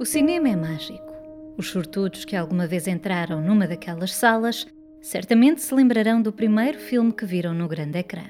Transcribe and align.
O 0.00 0.04
cinema 0.04 0.48
é 0.48 0.56
mágico. 0.56 1.12
Os 1.56 1.70
sortudos 1.70 2.24
que 2.24 2.34
alguma 2.34 2.66
vez 2.66 2.88
entraram 2.88 3.40
numa 3.40 3.68
daquelas 3.68 4.12
salas 4.12 4.66
certamente 5.00 5.60
se 5.60 5.72
lembrarão 5.72 6.20
do 6.20 6.32
primeiro 6.32 6.78
filme 6.78 7.12
que 7.12 7.24
viram 7.24 7.54
no 7.54 7.68
grande 7.68 7.98
ecrã. 7.98 8.24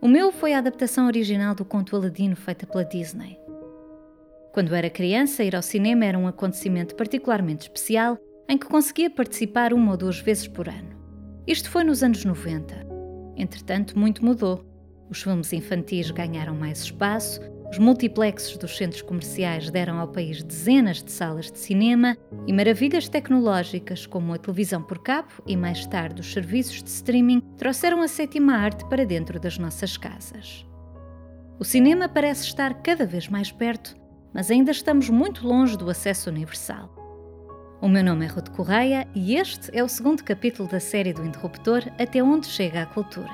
O 0.00 0.08
meu 0.08 0.30
foi 0.30 0.52
a 0.52 0.58
adaptação 0.58 1.06
original 1.06 1.54
do 1.54 1.64
conto 1.64 1.96
Aladino 1.96 2.36
feita 2.36 2.66
pela 2.66 2.84
Disney. 2.84 3.38
Quando 4.52 4.74
era 4.74 4.90
criança, 4.90 5.42
ir 5.42 5.56
ao 5.56 5.62
cinema 5.62 6.04
era 6.04 6.18
um 6.18 6.26
acontecimento 6.26 6.94
particularmente 6.96 7.62
especial 7.62 8.18
em 8.46 8.58
que 8.58 8.66
conseguia 8.66 9.08
participar 9.08 9.72
uma 9.72 9.92
ou 9.92 9.96
duas 9.96 10.18
vezes 10.18 10.48
por 10.48 10.68
ano. 10.68 10.98
Isto 11.46 11.70
foi 11.70 11.84
nos 11.84 12.02
anos 12.02 12.24
90. 12.24 12.89
Entretanto, 13.40 13.98
muito 13.98 14.22
mudou. 14.22 14.62
Os 15.08 15.22
filmes 15.22 15.50
infantis 15.52 16.10
ganharam 16.10 16.54
mais 16.54 16.82
espaço, 16.82 17.40
os 17.70 17.78
multiplexes 17.78 18.56
dos 18.58 18.76
centros 18.76 19.00
comerciais 19.00 19.70
deram 19.70 19.98
ao 19.98 20.08
país 20.08 20.42
dezenas 20.42 21.02
de 21.02 21.10
salas 21.10 21.50
de 21.50 21.58
cinema 21.58 22.16
e 22.46 22.52
maravilhas 22.52 23.08
tecnológicas 23.08 24.06
como 24.06 24.34
a 24.34 24.38
televisão 24.38 24.82
por 24.82 24.98
cabo 24.98 25.30
e 25.46 25.56
mais 25.56 25.86
tarde 25.86 26.20
os 26.20 26.30
serviços 26.30 26.82
de 26.82 26.90
streaming 26.90 27.40
trouxeram 27.56 28.02
a 28.02 28.08
sétima 28.08 28.54
arte 28.54 28.84
para 28.90 29.06
dentro 29.06 29.40
das 29.40 29.56
nossas 29.56 29.96
casas. 29.96 30.66
O 31.58 31.64
cinema 31.64 32.08
parece 32.08 32.44
estar 32.44 32.82
cada 32.82 33.06
vez 33.06 33.26
mais 33.28 33.50
perto, 33.50 33.96
mas 34.34 34.50
ainda 34.50 34.70
estamos 34.70 35.08
muito 35.08 35.46
longe 35.46 35.78
do 35.78 35.88
acesso 35.88 36.28
universal. 36.28 36.99
O 37.82 37.88
meu 37.88 38.04
nome 38.04 38.26
é 38.26 38.28
Ruth 38.28 38.50
Correia 38.50 39.08
e 39.14 39.36
este 39.36 39.74
é 39.74 39.82
o 39.82 39.88
segundo 39.88 40.22
capítulo 40.22 40.68
da 40.68 40.78
série 40.78 41.14
do 41.14 41.24
Interruptor 41.24 41.82
Até 41.98 42.22
onde 42.22 42.46
chega 42.46 42.82
a 42.82 42.86
cultura. 42.86 43.32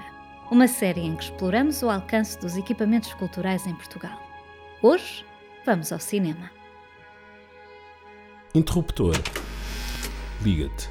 Uma 0.52 0.68
série 0.68 1.00
em 1.00 1.16
que 1.16 1.24
exploramos 1.24 1.82
o 1.82 1.90
alcance 1.90 2.38
dos 2.38 2.56
equipamentos 2.56 3.12
culturais 3.14 3.66
em 3.66 3.74
Portugal. 3.74 4.16
Hoje, 4.80 5.24
vamos 5.64 5.90
ao 5.90 5.98
cinema. 5.98 6.48
Interruptor. 8.54 9.16
Liga-te. 10.40 10.88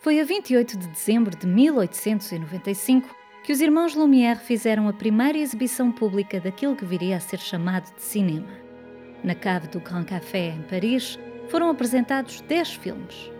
Foi 0.00 0.20
a 0.20 0.24
28 0.24 0.76
de 0.76 0.88
dezembro 0.88 1.34
de 1.34 1.46
1895 1.46 3.08
que 3.42 3.50
os 3.50 3.62
irmãos 3.62 3.94
Lumière 3.94 4.40
fizeram 4.40 4.90
a 4.90 4.92
primeira 4.92 5.38
exibição 5.38 5.90
pública 5.90 6.38
daquilo 6.38 6.76
que 6.76 6.84
viria 6.84 7.16
a 7.16 7.20
ser 7.20 7.40
chamado 7.40 7.94
de 7.94 8.02
cinema. 8.02 8.63
Na 9.24 9.34
cave 9.34 9.68
do 9.68 9.80
Grand 9.80 10.04
Café, 10.04 10.48
em 10.50 10.60
Paris, 10.62 11.18
foram 11.48 11.70
apresentados 11.70 12.42
10 12.42 12.74
filmes. 12.74 13.30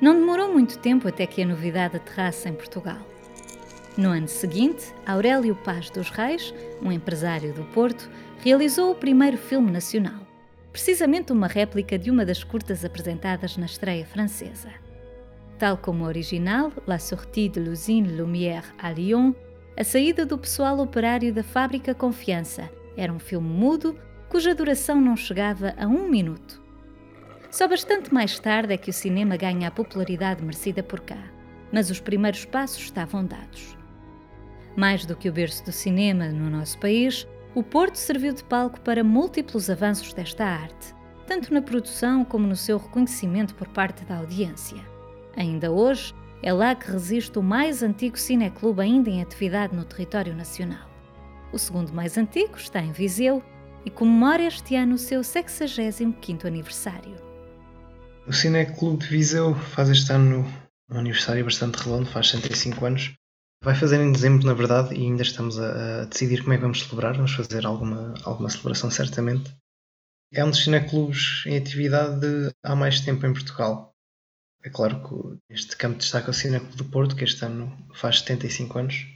Não 0.00 0.14
demorou 0.14 0.50
muito 0.50 0.78
tempo 0.78 1.06
até 1.06 1.26
que 1.26 1.42
a 1.42 1.46
novidade 1.46 1.96
aterrasse 1.96 2.48
em 2.48 2.54
Portugal. 2.54 3.06
No 3.94 4.08
ano 4.08 4.26
seguinte, 4.26 4.94
Aurélio 5.06 5.54
Paz 5.54 5.90
dos 5.90 6.08
Reis, 6.08 6.54
um 6.82 6.90
empresário 6.90 7.52
do 7.52 7.64
Porto, 7.64 8.08
realizou 8.42 8.92
o 8.92 8.94
primeiro 8.94 9.36
filme 9.36 9.70
nacional, 9.70 10.20
precisamente 10.72 11.30
uma 11.30 11.46
réplica 11.46 11.98
de 11.98 12.10
uma 12.10 12.24
das 12.24 12.42
curtas 12.42 12.82
apresentadas 12.82 13.58
na 13.58 13.66
estreia 13.66 14.06
francesa. 14.06 14.70
Tal 15.58 15.76
como 15.76 16.04
o 16.04 16.06
original, 16.06 16.72
La 16.86 16.98
sortie 16.98 17.50
de 17.50 17.60
l'usine 17.60 18.16
Lumière 18.16 18.74
à 18.78 18.90
Lyon, 18.90 19.34
a 19.76 19.84
saída 19.84 20.24
do 20.24 20.38
pessoal 20.38 20.78
operário 20.78 21.34
da 21.34 21.42
fábrica 21.42 21.94
Confiança 21.94 22.70
era 22.96 23.12
um 23.12 23.18
filme 23.18 23.48
mudo 23.48 23.98
cuja 24.28 24.54
duração 24.54 25.00
não 25.00 25.16
chegava 25.16 25.74
a 25.78 25.86
um 25.86 26.08
minuto. 26.08 26.62
Só 27.50 27.66
bastante 27.68 28.12
mais 28.12 28.38
tarde 28.38 28.74
é 28.74 28.76
que 28.76 28.90
o 28.90 28.92
cinema 28.92 29.36
ganha 29.36 29.68
a 29.68 29.70
popularidade 29.70 30.42
merecida 30.42 30.82
por 30.82 31.00
cá, 31.00 31.22
mas 31.72 31.90
os 31.90 32.00
primeiros 32.00 32.44
passos 32.44 32.82
estavam 32.82 33.24
dados. 33.24 33.76
Mais 34.76 35.06
do 35.06 35.16
que 35.16 35.28
o 35.28 35.32
berço 35.32 35.64
do 35.64 35.72
cinema 35.72 36.28
no 36.28 36.50
nosso 36.50 36.78
país, 36.78 37.26
o 37.54 37.62
Porto 37.62 37.96
serviu 37.96 38.34
de 38.34 38.44
palco 38.44 38.80
para 38.82 39.02
múltiplos 39.02 39.70
avanços 39.70 40.12
desta 40.12 40.44
arte, 40.44 40.94
tanto 41.26 41.54
na 41.54 41.62
produção 41.62 42.24
como 42.24 42.46
no 42.46 42.56
seu 42.56 42.76
reconhecimento 42.76 43.54
por 43.54 43.68
parte 43.68 44.04
da 44.04 44.18
audiência. 44.18 44.84
Ainda 45.34 45.72
hoje, 45.72 46.14
é 46.42 46.52
lá 46.52 46.74
que 46.74 46.90
resiste 46.90 47.38
o 47.38 47.42
mais 47.42 47.82
antigo 47.82 48.18
cineclube 48.18 48.82
ainda 48.82 49.08
em 49.08 49.22
atividade 49.22 49.74
no 49.74 49.84
território 49.84 50.34
nacional. 50.34 50.90
O 51.52 51.58
segundo 51.58 51.92
mais 51.94 52.18
antigo 52.18 52.56
está 52.56 52.80
em 52.80 52.92
Viseu 52.92 53.42
e 53.86 53.90
comemora 53.90 54.42
este 54.42 54.76
ano 54.76 54.96
o 54.96 54.98
seu 54.98 55.22
65º 55.22 56.44
aniversário. 56.44 57.16
O 58.26 58.32
Cineclube 58.32 58.98
de 58.98 59.08
Viseu 59.08 59.54
faz 59.54 59.88
este 59.88 60.12
ano 60.12 60.44
um 60.90 60.98
aniversário 60.98 61.44
bastante 61.44 61.76
redondo, 61.76 62.06
faz 62.06 62.28
65 62.28 62.84
anos, 62.84 63.16
Vai 63.62 63.74
fazer 63.74 64.00
em 64.00 64.12
dezembro, 64.12 64.46
na 64.46 64.54
verdade, 64.54 64.94
e 64.94 65.02
ainda 65.02 65.22
estamos 65.22 65.58
a, 65.58 66.02
a, 66.02 66.04
decidir 66.04 66.42
como 66.42 66.52
é 66.52 66.56
que 66.56 66.62
vamos 66.62 66.82
celebrar. 66.82 67.16
Vamos 67.16 67.32
fazer 67.32 67.66
alguma, 67.66 68.14
alguma 68.22 68.48
celebração, 68.48 68.90
certamente. 68.90 69.52
É 70.32 70.44
um 70.44 70.50
dos 70.50 70.62
cineclubes 70.62 71.42
em 71.46 71.56
atividade 71.56 72.26
há 72.62 72.76
mais 72.76 73.00
tempo 73.00 73.26
em 73.26 73.32
Portugal. 73.32 73.92
É 74.62 74.70
claro 74.70 75.02
que 75.02 75.52
este 75.52 75.76
campo 75.76 75.98
destaca 75.98 76.30
o 76.30 76.34
Cineclube 76.34 76.76
do 76.76 76.84
Porto, 76.84 77.16
que 77.16 77.24
este 77.24 77.44
ano 77.44 77.76
faz 77.94 78.20
75 78.20 78.78
anos. 78.78 79.06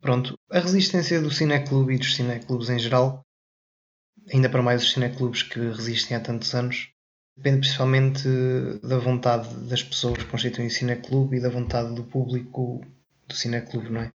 Pronto, 0.00 0.34
a 0.50 0.60
resistência 0.60 1.20
do 1.20 1.30
Cineclube 1.30 1.94
e 1.94 1.98
dos 1.98 2.14
cineclubes 2.14 2.70
em 2.70 2.78
geral, 2.78 3.22
ainda 4.32 4.48
para 4.48 4.62
mais 4.62 4.82
os 4.82 4.92
cineclubes 4.92 5.42
que 5.42 5.58
resistem 5.58 6.16
há 6.16 6.20
tantos 6.20 6.54
anos, 6.54 6.90
depende 7.36 7.60
principalmente 7.60 8.28
da 8.82 8.98
vontade 8.98 9.54
das 9.68 9.82
pessoas 9.82 10.18
que 10.18 10.30
constituem 10.30 10.68
o 10.68 10.70
cineclube 10.70 11.36
e 11.36 11.40
da 11.40 11.48
vontade 11.48 11.94
do 11.94 12.04
público 12.04 12.84
do 13.26 13.34
Cineclube, 13.34 13.90
não 13.90 14.00
é? 14.02 14.10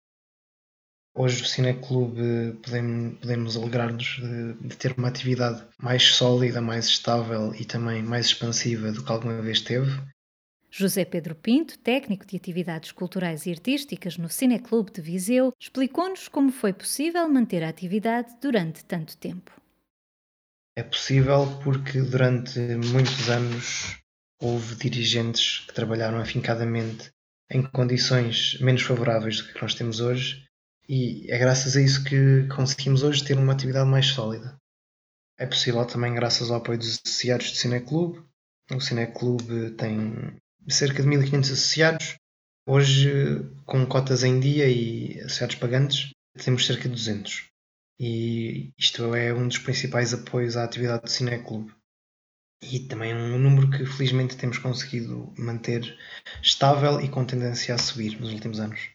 Hoje 1.13 1.43
o 1.43 1.45
Cineclube 1.45 2.57
podemos, 2.63 3.19
podemos 3.19 3.57
alegrar-nos 3.57 4.17
de, 4.21 4.53
de, 4.67 4.77
ter 4.77 4.93
uma 4.97 5.09
atividade 5.09 5.61
mais 5.77 6.03
sólida, 6.03 6.61
mais 6.61 6.85
estável 6.85 7.53
e 7.53 7.65
também 7.65 8.01
mais 8.01 8.27
expansiva 8.27 8.93
do 8.93 9.03
que 9.03 9.11
alguma 9.11 9.41
vez 9.41 9.59
teve. 9.59 9.91
José 10.69 11.03
Pedro 11.03 11.35
Pinto, 11.35 11.77
técnico 11.79 12.25
de 12.25 12.37
atividades 12.37 12.93
culturais 12.93 13.45
e 13.45 13.51
artísticas 13.51 14.17
no 14.17 14.29
Cineclube 14.29 14.89
de 14.89 15.01
Viseu, 15.01 15.53
explicou-nos 15.59 16.29
como 16.29 16.49
foi 16.49 16.71
possível 16.71 17.27
manter 17.27 17.61
a 17.61 17.67
atividade 17.67 18.33
durante 18.41 18.85
tanto 18.85 19.17
tempo. 19.17 19.60
É 20.75 20.83
possível 20.83 21.59
porque 21.63 22.01
durante 22.01 22.59
muitos 22.59 23.29
anos 23.29 23.97
houve 24.41 24.75
dirigentes 24.75 25.59
que 25.67 25.73
trabalharam 25.73 26.17
afincadamente 26.17 27.11
em 27.49 27.61
condições 27.61 28.57
menos 28.61 28.81
favoráveis 28.81 29.41
do 29.41 29.53
que 29.53 29.61
nós 29.61 29.75
temos 29.75 29.99
hoje 29.99 30.45
e 30.87 31.29
é 31.29 31.37
graças 31.37 31.75
a 31.75 31.81
isso 31.81 32.03
que 32.03 32.47
conseguimos 32.47 33.03
hoje 33.03 33.23
ter 33.23 33.37
uma 33.37 33.53
atividade 33.53 33.89
mais 33.89 34.07
sólida. 34.07 34.57
É 35.37 35.45
possível 35.45 35.85
também 35.85 36.13
graças 36.13 36.49
ao 36.49 36.57
apoio 36.57 36.77
dos 36.77 36.99
associados 37.05 37.51
do 37.51 37.57
Cineclube. 37.57 38.23
O 38.71 38.79
Cineclube 38.79 39.71
tem 39.71 40.37
cerca 40.69 41.01
de 41.01 41.07
1500 41.09 41.51
associados. 41.51 42.15
Hoje, 42.65 43.09
com 43.65 43.85
cotas 43.85 44.23
em 44.23 44.39
dia 44.39 44.67
e 44.67 45.19
associados 45.21 45.55
pagantes, 45.55 46.11
temos 46.43 46.65
cerca 46.65 46.83
de 46.83 46.95
200. 46.95 47.49
E 48.03 48.73
isto 48.79 49.13
é 49.13 49.31
um 49.31 49.47
dos 49.47 49.59
principais 49.59 50.11
apoios 50.11 50.57
à 50.57 50.63
atividade 50.63 51.03
do 51.03 51.09
Cineclube 51.11 51.71
e 52.63 52.79
também 52.79 53.13
um 53.13 53.37
número 53.37 53.69
que 53.69 53.85
felizmente 53.85 54.35
temos 54.35 54.57
conseguido 54.57 55.31
manter 55.37 55.95
estável 56.41 56.99
e 56.99 57.07
com 57.07 57.23
tendência 57.23 57.75
a 57.75 57.77
subir 57.77 58.19
nos 58.19 58.33
últimos 58.33 58.59
anos. 58.59 58.89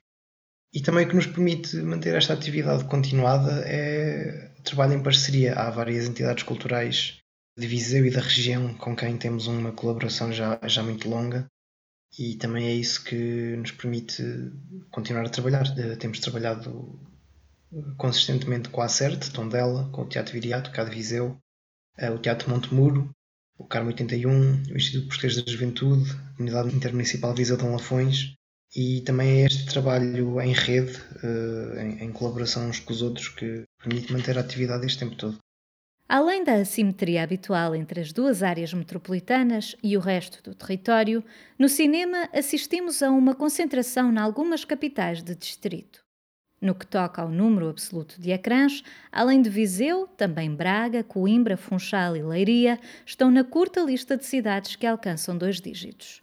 E 0.74 0.80
também 0.80 1.06
o 1.06 1.08
que 1.08 1.14
nos 1.14 1.26
permite 1.26 1.76
manter 1.76 2.16
esta 2.16 2.32
atividade 2.32 2.84
continuada 2.86 3.62
é 3.64 4.52
o 4.58 4.62
trabalho 4.62 4.94
em 4.94 5.02
parceria. 5.04 5.54
Há 5.54 5.70
várias 5.70 6.08
entidades 6.08 6.42
culturais 6.42 7.20
de 7.56 7.66
Viseu 7.68 8.04
e 8.04 8.10
da 8.10 8.20
região 8.20 8.74
com 8.74 8.96
quem 8.96 9.16
temos 9.16 9.46
uma 9.46 9.70
colaboração 9.70 10.32
já, 10.32 10.58
já 10.64 10.82
muito 10.82 11.08
longa 11.08 11.46
e 12.18 12.34
também 12.34 12.66
é 12.66 12.74
isso 12.74 13.04
que 13.04 13.54
nos 13.56 13.70
permite 13.70 14.24
continuar 14.90 15.26
a 15.26 15.30
trabalhar. 15.30 15.66
Eh, 15.78 15.94
temos 15.94 16.18
trabalhado 16.18 16.98
consistentemente 17.96 18.68
com 18.68 18.80
a 18.80 18.86
Acerte, 18.86 19.30
Tondela, 19.30 19.88
com 19.90 20.02
o 20.02 20.08
Teatro 20.08 20.32
Viriato, 20.32 20.70
cá 20.70 20.84
de 20.84 20.90
Viseu, 20.90 21.38
eh, 21.98 22.10
o 22.10 22.18
Teatro 22.18 22.50
Montemuro 22.50 23.10
o 23.58 23.64
Carmo 23.64 23.88
81, 23.88 24.64
o 24.70 24.76
Instituto 24.76 25.08
Português 25.08 25.42
da 25.42 25.50
Juventude, 25.50 26.10
a 26.10 26.42
Unidade 26.42 26.74
Intermunicipal 26.74 27.34
Visa 27.34 27.56
Dom 27.56 27.72
Lafões 27.72 28.34
e 28.74 29.00
também 29.02 29.42
é 29.42 29.46
este 29.46 29.64
trabalho 29.66 30.40
em 30.40 30.52
rede, 30.52 31.00
eh, 31.22 32.04
em 32.04 32.12
colaboração 32.12 32.68
uns 32.68 32.80
com 32.80 32.92
os 32.92 33.00
outros, 33.00 33.28
que 33.28 33.64
permite 33.82 34.12
manter 34.12 34.36
a 34.36 34.42
atividade 34.42 34.84
este 34.84 34.98
tempo 34.98 35.16
todo. 35.16 35.38
Além 36.08 36.44
da 36.44 36.54
assimetria 36.54 37.22
habitual 37.22 37.74
entre 37.74 38.00
as 38.00 38.12
duas 38.12 38.42
áreas 38.42 38.72
metropolitanas 38.72 39.74
e 39.82 39.96
o 39.96 40.00
resto 40.00 40.42
do 40.42 40.54
território, 40.54 41.24
no 41.58 41.68
cinema 41.68 42.28
assistimos 42.32 43.02
a 43.02 43.10
uma 43.10 43.34
concentração 43.34 44.12
em 44.12 44.18
algumas 44.18 44.64
capitais 44.64 45.22
de 45.22 45.34
distrito. 45.34 46.05
No 46.60 46.74
que 46.74 46.86
toca 46.86 47.20
ao 47.20 47.28
número 47.28 47.68
absoluto 47.68 48.20
de 48.20 48.30
ecrãs, 48.30 48.82
além 49.12 49.42
de 49.42 49.50
Viseu, 49.50 50.06
também 50.06 50.54
Braga, 50.54 51.04
Coimbra, 51.04 51.56
Funchal 51.56 52.16
e 52.16 52.22
Leiria 52.22 52.80
estão 53.04 53.30
na 53.30 53.44
curta 53.44 53.80
lista 53.80 54.16
de 54.16 54.24
cidades 54.24 54.74
que 54.74 54.86
alcançam 54.86 55.36
dois 55.36 55.60
dígitos. 55.60 56.22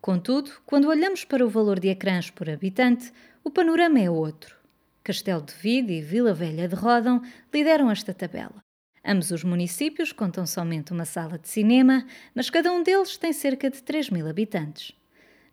Contudo, 0.00 0.50
quando 0.66 0.88
olhamos 0.88 1.24
para 1.24 1.44
o 1.44 1.48
valor 1.48 1.80
de 1.80 1.88
ecrãs 1.88 2.30
por 2.30 2.50
habitante, 2.50 3.10
o 3.42 3.50
panorama 3.50 3.98
é 3.98 4.10
outro. 4.10 4.54
Castelo 5.02 5.40
de 5.42 5.54
Vide 5.54 5.94
e 5.94 6.02
Vila 6.02 6.34
Velha 6.34 6.68
de 6.68 6.74
Rodão 6.74 7.22
lideram 7.52 7.90
esta 7.90 8.12
tabela. 8.12 8.62
Ambos 9.04 9.30
os 9.30 9.44
municípios 9.44 10.12
contam 10.12 10.46
somente 10.46 10.92
uma 10.92 11.04
sala 11.04 11.38
de 11.38 11.48
cinema, 11.48 12.06
mas 12.34 12.48
cada 12.48 12.72
um 12.72 12.82
deles 12.82 13.16
tem 13.18 13.32
cerca 13.32 13.70
de 13.70 13.82
3 13.82 14.10
mil 14.10 14.26
habitantes. 14.26 14.92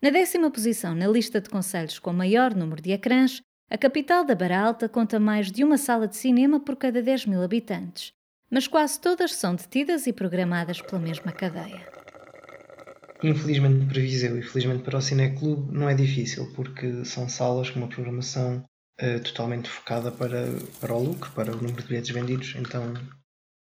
Na 0.00 0.10
décima 0.10 0.50
posição 0.50 0.94
na 0.94 1.06
lista 1.06 1.40
de 1.40 1.48
conselhos 1.50 1.98
com 1.98 2.12
maior 2.12 2.54
número 2.54 2.80
de 2.80 2.92
ecrãs, 2.92 3.42
a 3.72 3.78
capital 3.78 4.22
da 4.22 4.34
Barra 4.34 4.66
Alta 4.66 4.86
conta 4.86 5.18
mais 5.18 5.50
de 5.50 5.64
uma 5.64 5.78
sala 5.78 6.06
de 6.06 6.14
cinema 6.14 6.60
por 6.60 6.76
cada 6.76 7.00
10 7.00 7.24
mil 7.24 7.42
habitantes, 7.42 8.12
mas 8.50 8.68
quase 8.68 9.00
todas 9.00 9.34
são 9.34 9.54
detidas 9.54 10.06
e 10.06 10.12
programadas 10.12 10.82
pela 10.82 11.00
mesma 11.00 11.32
cadeia. 11.32 11.80
Infelizmente 13.24 13.86
para 13.86 14.02
Viseu 14.02 14.38
e 14.38 14.42
felizmente 14.42 14.82
para 14.82 14.98
o 14.98 15.00
Cineclube 15.00 15.74
não 15.74 15.88
é 15.88 15.94
difícil, 15.94 16.52
porque 16.54 17.02
são 17.06 17.30
salas 17.30 17.70
com 17.70 17.78
uma 17.78 17.88
programação 17.88 18.62
uh, 19.00 19.20
totalmente 19.20 19.70
focada 19.70 20.12
para, 20.12 20.48
para 20.78 20.92
o 20.92 21.02
lucro, 21.02 21.32
para 21.32 21.50
o 21.50 21.56
número 21.56 21.80
de 21.80 21.88
bilhetes 21.88 22.10
vendidos, 22.10 22.54
então 22.58 22.92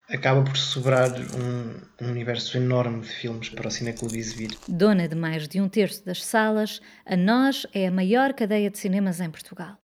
acaba 0.09 0.43
por 0.43 0.57
sobrar 0.57 1.13
um, 1.13 2.05
um, 2.05 2.11
universo 2.11 2.57
enorme 2.57 3.03
de 3.03 3.09
filmes 3.09 3.51
para 3.51 3.69
o 3.69 3.71
Cineclube 3.71 4.19
exibir. 4.19 4.59
Dona 4.67 5.07
de 5.07 5.15
mais 5.15 5.47
de 5.47 5.61
um 5.61 5.69
terço 5.69 6.05
das 6.05 6.25
salas, 6.25 6.81
a 7.07 7.17
Nós 7.17 7.69
é 7.73 7.87
a 7.87 7.93
maior 7.93 8.33
cadeia 8.33 8.69
de 8.69 8.79
cinemas 8.79 9.21
em 9.21 9.31
Portugal. 9.31 9.82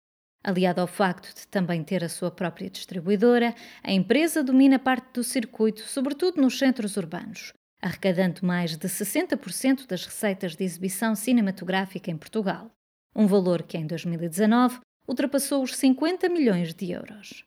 Aliado 0.44 0.80
ao 0.80 0.88
facto 0.88 1.32
de 1.34 1.46
também 1.46 1.84
ter 1.84 2.02
a 2.02 2.08
sua 2.08 2.30
própria 2.30 2.68
distribuidora, 2.68 3.54
a 3.82 3.92
empresa 3.92 4.42
domina 4.42 4.76
parte 4.78 5.12
do 5.14 5.22
circuito, 5.22 5.82
sobretudo 5.82 6.40
nos 6.40 6.58
centros 6.58 6.96
urbanos, 6.96 7.52
arrecadando 7.80 8.44
mais 8.44 8.76
de 8.76 8.88
60% 8.88 9.86
das 9.86 10.04
receitas 10.04 10.56
de 10.56 10.64
exibição 10.64 11.14
cinematográfica 11.14 12.10
em 12.10 12.16
Portugal, 12.16 12.72
um 13.14 13.26
valor 13.26 13.62
que 13.62 13.78
em 13.78 13.86
2019 13.86 14.80
ultrapassou 15.06 15.62
os 15.62 15.76
50 15.76 16.28
milhões 16.28 16.74
de 16.74 16.90
euros. 16.90 17.44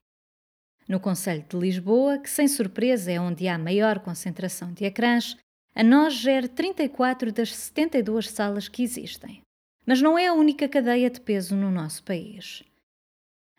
No 0.88 1.00
Conselho 1.00 1.44
de 1.50 1.58
Lisboa, 1.58 2.20
que 2.20 2.30
sem 2.30 2.48
surpresa 2.48 3.12
é 3.12 3.20
onde 3.20 3.48
há 3.48 3.58
maior 3.58 4.00
concentração 4.00 4.72
de 4.72 4.86
ecrãs, 4.86 5.36
a 5.74 5.84
nós 5.84 6.14
gera 6.14 6.48
34 6.48 7.34
das 7.34 7.54
72 7.54 8.30
salas 8.30 8.70
que 8.70 8.84
existem. 8.84 9.42
Mas 9.86 10.02
não 10.02 10.18
é 10.18 10.28
a 10.28 10.34
única 10.34 10.70
cadeia 10.70 11.10
de 11.10 11.20
peso 11.20 11.56
no 11.56 11.70
nosso 11.70 12.02
país. 12.04 12.64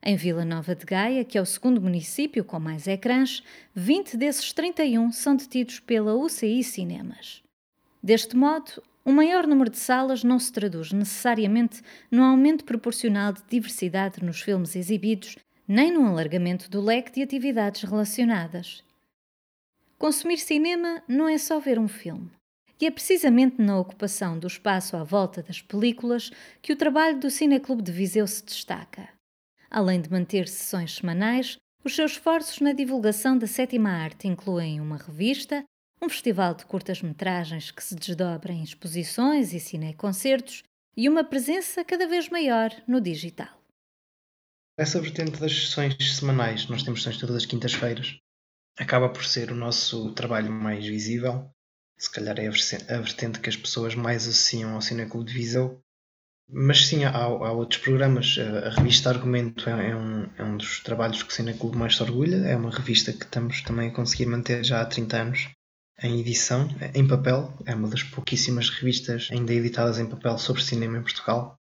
Em 0.08 0.14
Vila 0.14 0.44
Nova 0.44 0.72
de 0.72 0.86
Gaia, 0.86 1.24
que 1.24 1.36
é 1.36 1.42
o 1.42 1.44
segundo 1.44 1.80
município 1.80 2.44
com 2.44 2.60
mais 2.60 2.86
ecrãs, 2.86 3.42
20 3.74 4.16
desses 4.16 4.52
31 4.52 5.10
são 5.10 5.34
detidos 5.34 5.80
pela 5.80 6.14
UCI 6.14 6.62
Cinemas. 6.62 7.42
Deste 8.00 8.36
modo, 8.36 8.80
um 9.04 9.10
maior 9.10 9.48
número 9.48 9.68
de 9.68 9.78
salas 9.78 10.22
não 10.22 10.38
se 10.38 10.52
traduz 10.52 10.92
necessariamente 10.92 11.82
num 12.08 12.22
aumento 12.22 12.64
proporcional 12.64 13.32
de 13.32 13.42
diversidade 13.50 14.24
nos 14.24 14.40
filmes 14.40 14.76
exibidos 14.76 15.38
nem 15.66 15.90
no 15.90 16.06
alargamento 16.06 16.70
do 16.70 16.80
leque 16.80 17.10
de 17.10 17.22
atividades 17.22 17.82
relacionadas. 17.82 18.84
Consumir 19.98 20.38
cinema 20.38 21.02
não 21.08 21.28
é 21.28 21.36
só 21.36 21.58
ver 21.58 21.80
um 21.80 21.88
filme. 21.88 22.30
E 22.80 22.86
é 22.86 22.92
precisamente 22.92 23.60
na 23.60 23.76
ocupação 23.76 24.38
do 24.38 24.46
espaço 24.46 24.96
à 24.96 25.02
volta 25.02 25.42
das 25.42 25.60
películas 25.60 26.30
que 26.62 26.72
o 26.72 26.76
trabalho 26.76 27.18
do 27.18 27.28
Cineclube 27.28 27.82
de 27.82 27.90
Viseu 27.90 28.24
se 28.28 28.44
destaca. 28.44 29.15
Além 29.70 30.00
de 30.00 30.10
manter 30.10 30.48
sessões 30.48 30.94
semanais, 30.94 31.56
os 31.84 31.94
seus 31.94 32.12
esforços 32.12 32.60
na 32.60 32.72
divulgação 32.72 33.38
da 33.38 33.46
sétima 33.46 33.90
arte 33.90 34.26
incluem 34.26 34.80
uma 34.80 34.96
revista, 34.96 35.64
um 36.02 36.08
festival 36.08 36.54
de 36.54 36.66
curtas-metragens 36.66 37.70
que 37.70 37.82
se 37.82 37.94
desdobra 37.94 38.52
em 38.52 38.62
exposições 38.62 39.52
e 39.52 39.60
cineconcertos 39.60 40.62
e 40.96 41.08
uma 41.08 41.24
presença 41.24 41.84
cada 41.84 42.06
vez 42.06 42.28
maior 42.28 42.70
no 42.86 43.00
digital. 43.00 43.60
Essa 44.78 45.00
vertente 45.00 45.40
das 45.40 45.52
sessões 45.52 45.96
semanais, 46.16 46.68
nós 46.68 46.82
temos 46.82 47.02
sessões 47.02 47.18
todas 47.18 47.36
as 47.36 47.46
quintas-feiras, 47.46 48.18
acaba 48.78 49.08
por 49.08 49.24
ser 49.24 49.50
o 49.50 49.54
nosso 49.54 50.12
trabalho 50.12 50.52
mais 50.52 50.86
visível. 50.86 51.50
Se 51.98 52.10
calhar 52.10 52.38
é 52.38 52.46
a 52.46 53.00
vertente 53.00 53.40
que 53.40 53.48
as 53.48 53.56
pessoas 53.56 53.94
mais 53.94 54.28
associam 54.28 54.74
ao 54.74 54.82
Cineclube 54.82 55.30
de 55.30 55.32
Viseu. 55.32 55.80
Mas 56.48 56.86
sim, 56.86 57.04
há, 57.04 57.10
há, 57.10 57.52
outros 57.52 57.80
programas. 57.80 58.38
A 58.38 58.70
revista 58.70 59.10
Argumento 59.10 59.68
é, 59.68 59.90
é, 59.90 59.96
um, 59.96 60.28
é 60.38 60.44
um 60.44 60.56
dos 60.56 60.80
trabalhos 60.80 61.22
que 61.22 61.30
o 61.30 61.34
Cineclube 61.34 61.76
mais 61.76 61.96
se 61.96 62.02
orgulha. 62.02 62.36
É 62.46 62.56
uma 62.56 62.70
revista 62.70 63.12
que 63.12 63.24
estamos 63.24 63.62
também 63.62 63.88
a 63.88 63.92
conseguir 63.92 64.26
manter 64.26 64.64
já 64.64 64.80
há 64.80 64.86
30 64.86 65.16
anos 65.16 65.48
em 66.02 66.20
edição, 66.20 66.68
em 66.94 67.06
papel. 67.06 67.52
É 67.66 67.74
uma 67.74 67.88
das 67.88 68.02
pouquíssimas 68.02 68.70
revistas 68.70 69.28
ainda 69.32 69.52
editadas 69.52 69.98
em 69.98 70.06
papel 70.06 70.38
sobre 70.38 70.62
cinema 70.62 70.98
em 70.98 71.02
Portugal. 71.02 71.56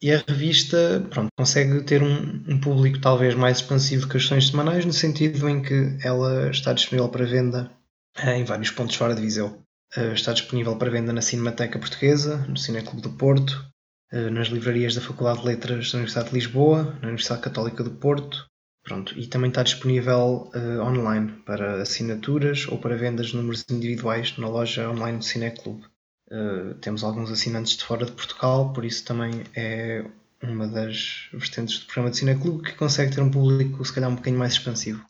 E 0.00 0.12
a 0.12 0.22
revista 0.28 1.04
pronto, 1.10 1.28
consegue 1.36 1.82
ter 1.82 2.04
um, 2.04 2.44
um, 2.48 2.60
público 2.60 3.00
talvez 3.00 3.34
mais 3.34 3.58
expansivo 3.58 4.08
que 4.08 4.16
as 4.16 4.22
sessões 4.22 4.46
semanais, 4.46 4.84
no 4.84 4.92
sentido 4.92 5.48
em 5.48 5.60
que 5.60 5.98
ela 6.04 6.50
está 6.50 6.72
disponível 6.72 7.08
para 7.08 7.26
venda 7.26 7.68
eh, 8.16 8.38
em 8.38 8.44
vários 8.44 8.70
pontos 8.70 8.94
fora 8.94 9.12
de 9.12 9.20
Viseu. 9.20 9.60
Eh, 9.96 10.12
está 10.12 10.32
disponível 10.32 10.76
para 10.76 10.90
venda 10.90 11.12
na 11.12 11.20
Cinemateca 11.20 11.80
Portuguesa, 11.80 12.36
no 12.48 12.56
Cineclube 12.56 13.02
do 13.02 13.10
Porto, 13.10 13.68
nas 14.12 14.48
livrarias 14.48 14.94
da 14.94 15.00
Faculdade 15.00 15.40
de 15.40 15.46
Letras 15.46 15.92
da 15.92 15.98
Universidade 15.98 16.28
de 16.28 16.34
Lisboa, 16.34 16.96
na 17.00 17.08
Universidade 17.08 17.42
Católica 17.42 17.84
do 17.84 17.90
Porto. 17.90 18.46
Pronto, 18.82 19.12
e 19.18 19.26
também 19.26 19.50
está 19.50 19.62
disponível 19.62 20.50
uh, 20.54 20.80
online 20.80 21.32
para 21.44 21.82
assinaturas 21.82 22.66
ou 22.68 22.78
para 22.78 22.96
vendas 22.96 23.26
de 23.26 23.36
números 23.36 23.62
individuais 23.70 24.34
na 24.38 24.48
loja 24.48 24.88
online 24.88 25.18
do 25.18 25.24
Cineclube. 25.24 25.84
Uh, 26.30 26.74
temos 26.80 27.04
alguns 27.04 27.30
assinantes 27.30 27.76
de 27.76 27.84
fora 27.84 28.06
de 28.06 28.12
Portugal, 28.12 28.72
por 28.72 28.86
isso 28.86 29.04
também 29.04 29.44
é 29.54 30.06
uma 30.42 30.66
das 30.66 31.28
vertentes 31.32 31.80
do 31.80 31.86
programa 31.86 32.10
de 32.10 32.16
Cineclube 32.16 32.62
que 32.62 32.76
consegue 32.76 33.14
ter 33.14 33.20
um 33.20 33.30
público 33.30 33.84
se 33.84 33.92
calhar 33.92 34.08
um 34.08 34.14
bocadinho 34.14 34.38
mais 34.38 34.52
expansivo. 34.54 35.04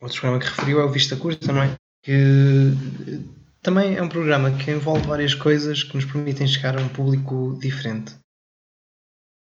Outro 0.00 0.20
programa 0.20 0.42
que 0.42 0.48
referiu 0.48 0.80
é 0.80 0.84
o 0.84 0.90
Vista 0.90 1.16
Curta, 1.16 1.52
não 1.52 1.62
é? 1.62 1.74
Que 2.02 2.12
eh, 2.12 3.18
também 3.60 3.96
é 3.96 4.02
um 4.02 4.08
programa 4.08 4.52
que 4.52 4.70
envolve 4.70 5.06
várias 5.06 5.34
coisas 5.34 5.82
que 5.82 5.96
nos 5.96 6.04
permitem 6.04 6.46
chegar 6.46 6.78
a 6.78 6.80
um 6.80 6.88
público 6.88 7.58
diferente. 7.60 8.14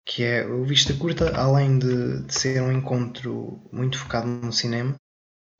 Que 0.06 0.24
é 0.24 0.46
o 0.46 0.66
Vista 0.66 0.94
Curta, 0.94 1.36
além 1.36 1.80
de, 1.80 2.24
de 2.24 2.34
ser 2.34 2.62
um 2.62 2.72
encontro 2.72 3.62
muito 3.72 3.98
focado 3.98 4.28
no 4.28 4.52
cinema, 4.52 4.96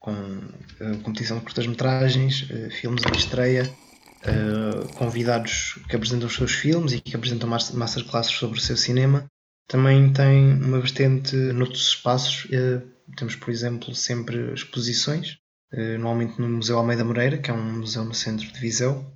com 0.04 0.12
uh, 0.12 0.98
competição 1.02 1.38
de 1.38 1.44
curtas-metragens, 1.44 2.42
uh, 2.50 2.70
filmes 2.70 3.02
em 3.06 3.16
estreia, 3.16 3.64
uh, 3.64 4.94
convidados 4.96 5.78
que 5.88 5.96
apresentam 5.96 6.28
os 6.28 6.34
seus 6.34 6.52
filmes 6.52 6.92
e 6.92 7.00
que 7.00 7.16
apresentam 7.16 7.48
masterclasses 7.48 8.32
sobre 8.32 8.58
o 8.58 8.62
seu 8.62 8.76
cinema. 8.76 9.24
Também 9.66 10.12
tem 10.12 10.52
uma 10.62 10.78
vertente 10.78 11.34
noutros 11.34 11.88
espaços. 11.88 12.46
Temos, 13.16 13.34
por 13.34 13.50
exemplo, 13.50 13.94
sempre 13.94 14.52
exposições, 14.52 15.38
normalmente 15.72 16.38
no 16.38 16.50
Museu 16.50 16.76
Almeida 16.76 17.02
Moreira, 17.02 17.38
que 17.38 17.50
é 17.50 17.54
um 17.54 17.78
museu 17.78 18.04
no 18.04 18.12
centro 18.12 18.46
de 18.46 18.60
Viseu. 18.60 19.10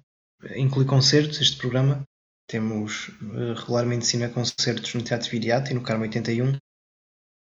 Inclui 0.56 0.86
concertos, 0.86 1.38
este 1.42 1.58
programa. 1.58 2.02
Temos 2.48 3.10
regularmente 3.56 4.06
cineconcertos 4.06 4.94
no 4.94 5.02
Teatro 5.02 5.30
Viriato 5.30 5.70
e 5.70 5.74
no 5.74 5.82
Carmo 5.82 6.04
81. 6.04 6.56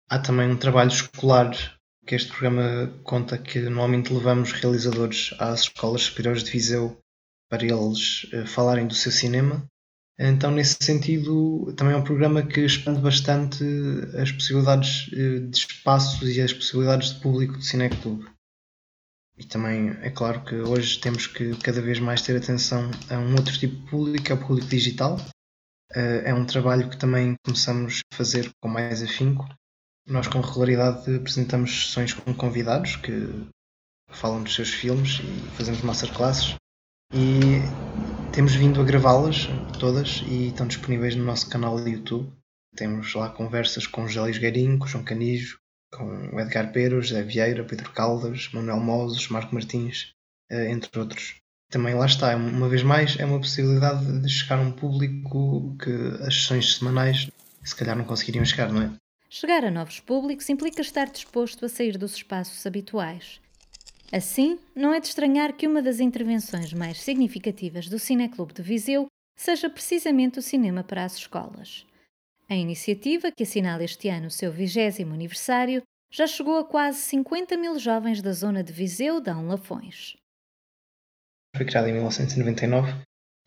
Há 0.10 0.20
também 0.20 0.52
um 0.52 0.58
trabalho 0.58 0.92
escolar 0.92 1.52
que 2.06 2.16
este 2.16 2.30
programa 2.30 2.94
conta 3.04 3.38
que 3.38 3.60
normalmente 3.62 4.14
levamos 4.14 4.52
realizadores 4.52 5.34
às 5.40 5.62
escolas 5.62 6.04
superiores 6.04 6.44
de 6.44 6.52
Viseu 6.52 6.98
para 7.50 7.66
eles 7.66 8.26
uh, 8.34 8.46
falarem 8.46 8.88
do 8.88 8.94
seu 8.94 9.12
cinema. 9.12 9.66
Então, 10.20 10.52
nesse 10.52 10.78
sentido, 10.82 11.74
também 11.76 11.96
é 11.96 11.98
um 11.98 12.04
programa 12.04 12.46
que 12.46 12.62
expande 12.62 13.02
bastante 13.02 13.64
as 14.16 14.32
possibilidades 14.32 15.08
uh, 15.08 15.48
de 15.48 15.58
espaços 15.58 16.36
e 16.36 16.42
as 16.42 16.54
possibilidades 16.54 17.14
de 17.14 17.22
público 17.22 17.54
do 17.54 17.64
Cineclube. 17.64 18.33
E 19.38 19.46
também 19.46 19.90
é 20.02 20.10
claro 20.10 20.44
que 20.44 20.56
hoje 20.56 21.00
temos 21.00 21.26
que 21.28 21.56
cada 21.58 21.82
vez 21.82 22.00
mais 22.00 22.22
ter 22.22 22.38
atenção 22.38 22.90
a 23.10 23.18
um 23.18 23.34
outro 23.36 23.58
tipo 23.58 23.76
de 23.76 23.90
público, 23.90 24.26
que 24.26 24.32
é 24.32 24.36
o 24.36 24.40
público 24.40 24.68
digital. 24.68 25.18
Uh, 25.92 26.22
é 26.26 26.34
um 26.34 26.46
trabalho 26.46 26.90
que 26.90 26.98
também 26.98 27.36
começamos 27.46 28.02
a 28.12 28.16
fazer 28.16 28.50
com 28.62 28.68
mais 28.68 29.02
afinco. 29.02 29.48
Nós, 30.08 30.28
com 30.28 30.42
regularidade, 30.42 31.16
apresentamos 31.16 31.88
sessões 31.88 32.14
com 32.14 32.34
convidados 32.34 32.96
que 32.98 33.48
falam 34.10 34.44
dos 34.44 34.54
seus 34.54 34.70
filmes 34.70 35.20
e 35.20 35.50
fazemos 35.56 35.82
masterclasses 35.82 36.56
e 37.14 37.62
temos 38.34 38.56
vindo 38.56 38.82
a 38.82 38.84
gravá-las 38.84 39.48
todas 39.80 40.24
e 40.28 40.48
estão 40.48 40.68
disponíveis 40.68 41.16
no 41.16 41.24
nosso 41.24 41.48
canal 41.50 41.80
de 41.80 41.92
YouTube. 41.92 42.32
Temos 42.76 43.14
lá 43.14 43.30
conversas 43.30 43.86
com 43.86 44.08
José 44.08 44.40
Gueirinho, 44.40 44.80
com 44.80 44.88
João 44.88 45.04
Canijo, 45.04 45.60
com 45.96 46.40
Edgar 46.40 46.72
Pero, 46.72 47.02
José 47.02 47.24
Vieira, 47.24 47.64
Pedro 47.64 47.92
Caldas, 47.92 48.50
Manuel 48.54 48.80
Moses, 48.80 49.28
Marco 49.30 49.54
Martins, 49.54 50.14
eh, 50.50 50.72
entre 50.72 51.00
outros. 51.00 51.36
Também 51.70 51.96
lá 51.96 52.06
está, 52.06 52.36
uma 52.36 52.70
vez 52.70 52.84
mais, 52.84 53.20
é 53.20 53.26
uma 53.26 53.40
possibilidade 53.40 54.22
de 54.22 54.30
chegar 54.30 54.60
a 54.60 54.62
um 54.62 54.72
público 54.72 55.76
que 55.82 55.92
as 56.26 56.36
sessões 56.36 56.76
semanais 56.76 57.30
se 57.64 57.76
calhar 57.76 57.96
não 57.96 58.06
conseguiriam 58.06 58.46
chegar, 58.46 58.72
não 58.72 58.82
é? 58.82 58.92
Chegar 59.30 59.66
a 59.66 59.72
novos 59.72 60.00
públicos 60.00 60.50
implica 60.50 60.82
estar 60.82 61.06
disposto 61.06 61.66
a 61.66 61.70
sair 61.70 61.98
dos 61.98 62.14
espaços 62.14 62.66
habituais 62.68 63.42
Assim, 64.14 64.60
não 64.76 64.94
é 64.94 65.00
de 65.00 65.08
estranhar 65.08 65.54
que 65.54 65.66
uma 65.68 65.82
das 65.82 66.00
intervenções 66.00 66.72
mais 66.72 67.02
significativas 67.02 67.90
do 67.90 67.98
Cineclube 67.98 68.54
de 68.54 68.62
Viseu 68.62 69.08
seja 69.36 69.68
precisamente 69.68 70.38
o 70.38 70.42
cinema 70.42 70.84
para 70.84 71.04
as 71.04 71.16
escolas. 71.16 71.84
A 72.50 72.56
iniciativa, 72.56 73.32
que 73.32 73.44
assinala 73.44 73.84
este 73.84 74.10
ano 74.10 74.28
o 74.28 74.32
seu 74.32 74.52
vigésimo 74.52 75.14
aniversário, 75.14 75.82
já 76.12 76.28
chegou 76.28 76.60
a 76.60 76.66
quase 76.66 77.00
50 77.00 77.58
mil 77.58 77.80
jovens 77.80 78.22
da 78.22 78.32
zona 78.32 78.64
de 78.64 78.72
Viseu, 78.72 79.20
Dão 79.20 79.48
Lafões. 79.48 80.16
Foi 81.56 81.66
criada 81.66 81.90
em 81.90 81.94
1999 81.94 83.02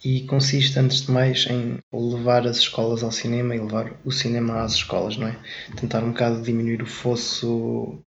e 0.05 0.27
consiste, 0.27 0.79
antes 0.79 1.03
de 1.03 1.11
mais, 1.11 1.47
em 1.47 1.79
levar 1.93 2.47
as 2.47 2.59
escolas 2.59 3.03
ao 3.03 3.13
cinema 3.13 3.55
e 3.55 3.61
levar 3.61 3.99
o 4.05 4.11
cinema 4.11 4.63
às 4.63 4.75
escolas, 4.75 5.17
não 5.17 5.29
é? 5.29 5.43
Tentar 5.79 6.03
um 6.03 6.13
bocado 6.13 6.43
diminuir 6.43 6.83
o 6.83 6.87
fosso 6.87 7.99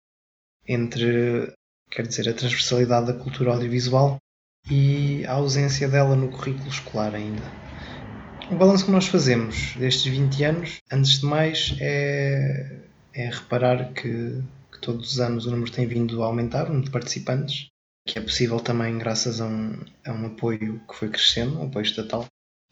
entre, 0.68 1.54
quer 1.90 2.06
dizer, 2.06 2.30
a 2.30 2.34
transversalidade 2.34 3.08
da 3.08 3.20
cultura 3.20 3.54
audiovisual 3.54 4.18
e 4.70 5.26
a 5.26 5.34
ausência 5.34 5.88
dela 5.88 6.16
no 6.16 6.30
currículo 6.30 6.70
escolar 6.70 7.16
ainda. 7.16 7.69
O 8.52 8.56
balanço 8.56 8.86
que 8.86 8.92
nós 8.92 9.06
fazemos 9.06 9.76
destes 9.76 10.12
20 10.12 10.44
anos, 10.44 10.78
antes 10.92 11.20
de 11.20 11.26
mais, 11.28 11.76
é, 11.80 12.80
é 13.14 13.30
reparar 13.30 13.94
que, 13.94 14.42
que 14.72 14.82
todos 14.82 15.14
os 15.14 15.20
anos 15.20 15.46
o 15.46 15.52
número 15.52 15.72
tem 15.72 15.86
vindo 15.86 16.24
a 16.24 16.26
aumentar, 16.26 16.64
o 16.64 16.70
número 16.70 16.86
de 16.86 16.92
participantes, 16.92 17.68
que 18.08 18.18
é 18.18 18.22
possível 18.22 18.60
também 18.60 18.98
graças 18.98 19.40
a 19.40 19.46
um, 19.46 19.80
a 20.04 20.12
um 20.12 20.26
apoio 20.26 20.82
que 20.90 20.96
foi 20.96 21.10
crescendo, 21.10 21.60
um 21.60 21.68
apoio 21.68 21.86
estatal, 21.86 22.26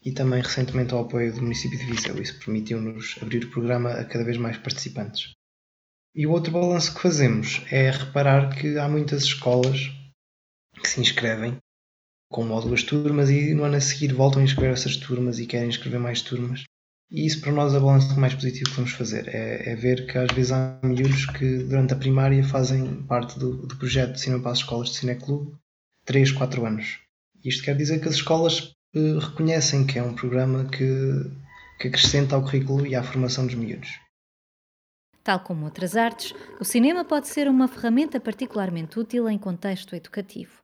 e 0.04 0.10
também 0.10 0.42
recentemente 0.42 0.92
ao 0.94 1.02
apoio 1.02 1.32
do 1.32 1.42
município 1.42 1.78
de 1.78 1.86
Viseu. 1.86 2.20
Isso 2.20 2.36
permitiu-nos 2.40 3.16
abrir 3.22 3.44
o 3.44 3.50
programa 3.50 3.92
a 3.92 4.04
cada 4.04 4.24
vez 4.24 4.36
mais 4.36 4.56
participantes. 4.56 5.30
E 6.12 6.26
o 6.26 6.32
outro 6.32 6.50
balanço 6.50 6.92
que 6.92 7.00
fazemos 7.00 7.62
é 7.70 7.88
reparar 7.92 8.52
que 8.58 8.76
há 8.78 8.88
muitas 8.88 9.22
escolas 9.22 9.92
que 10.82 10.88
se 10.88 11.00
inscrevem 11.00 11.56
com 12.28 12.48
ou 12.50 12.60
duas 12.60 12.82
turmas 12.82 13.30
e 13.30 13.54
no 13.54 13.64
ano 13.64 13.76
a 13.76 13.80
seguir 13.80 14.12
voltam 14.12 14.40
a 14.40 14.44
inscrever 14.44 14.72
essas 14.72 14.96
turmas 14.96 15.38
e 15.38 15.46
querem 15.46 15.68
inscrever 15.68 15.98
mais 15.98 16.22
turmas. 16.22 16.64
E 17.10 17.24
isso 17.24 17.40
para 17.40 17.52
nós 17.52 17.72
é 17.72 17.78
o 17.78 17.80
balanço 17.80 18.20
mais 18.20 18.34
positivo 18.34 18.68
que 18.68 18.76
vamos 18.76 18.92
fazer. 18.92 19.28
É, 19.28 19.72
é, 19.72 19.76
ver 19.76 20.06
que 20.06 20.18
às 20.18 20.30
vezes 20.32 20.52
há 20.52 20.78
miúdos 20.82 21.24
que 21.26 21.58
durante 21.64 21.94
a 21.94 21.96
primária 21.96 22.44
fazem 22.44 23.02
parte 23.04 23.38
do, 23.38 23.66
do 23.66 23.76
projeto 23.76 24.12
de 24.12 24.20
cinema 24.20 24.42
para 24.42 24.52
as 24.52 24.58
escolas 24.58 24.90
de 24.90 24.96
cineclube 24.96 25.56
3, 26.04 26.32
4 26.32 26.66
anos. 26.66 26.98
Isto 27.42 27.64
quer 27.64 27.76
dizer 27.76 28.00
que 28.00 28.08
as 28.08 28.14
escolas 28.14 28.74
uh, 28.94 29.18
reconhecem 29.18 29.86
que 29.86 29.98
é 29.98 30.02
um 30.02 30.14
programa 30.14 30.66
que, 30.66 30.86
que 31.80 31.88
acrescenta 31.88 32.34
ao 32.34 32.42
currículo 32.42 32.86
e 32.86 32.94
à 32.94 33.02
formação 33.02 33.46
dos 33.46 33.54
miúdos. 33.54 33.88
Tal 35.22 35.40
como 35.40 35.64
outras 35.64 35.96
artes, 35.96 36.34
o 36.60 36.64
cinema 36.64 37.04
pode 37.04 37.28
ser 37.28 37.48
uma 37.48 37.68
ferramenta 37.68 38.18
particularmente 38.18 38.98
útil 38.98 39.28
em 39.28 39.38
contexto 39.38 39.94
educativo, 39.94 40.62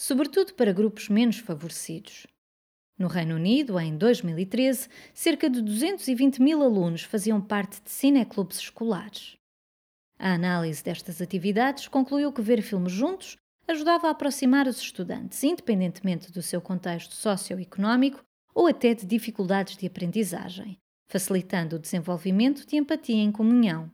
sobretudo 0.00 0.54
para 0.54 0.72
grupos 0.72 1.10
menos 1.10 1.36
favorecidos. 1.36 2.26
No 2.98 3.06
Reino 3.06 3.34
Unido, 3.34 3.78
em 3.78 3.98
2013, 3.98 4.88
cerca 5.12 5.50
de 5.50 5.60
220 5.60 6.40
mil 6.40 6.62
alunos 6.62 7.02
faziam 7.02 7.38
parte 7.38 7.82
de 7.82 7.90
cineclubes 7.90 8.56
escolares. 8.60 9.36
A 10.18 10.32
análise 10.32 10.82
destas 10.82 11.20
atividades 11.20 11.86
concluiu 11.86 12.32
que 12.32 12.40
ver 12.40 12.62
filmes 12.62 12.92
juntos 12.92 13.36
ajudava 13.68 14.08
a 14.08 14.12
aproximar 14.12 14.66
os 14.66 14.80
estudantes, 14.80 15.44
independentemente 15.44 16.32
do 16.32 16.40
seu 16.40 16.62
contexto 16.62 17.14
socioeconómico 17.14 18.24
ou 18.54 18.68
até 18.68 18.94
de 18.94 19.04
dificuldades 19.04 19.76
de 19.76 19.86
aprendizagem, 19.86 20.78
facilitando 21.10 21.76
o 21.76 21.78
desenvolvimento 21.78 22.66
de 22.66 22.76
empatia 22.76 23.22
em 23.22 23.30
comunhão. 23.30 23.92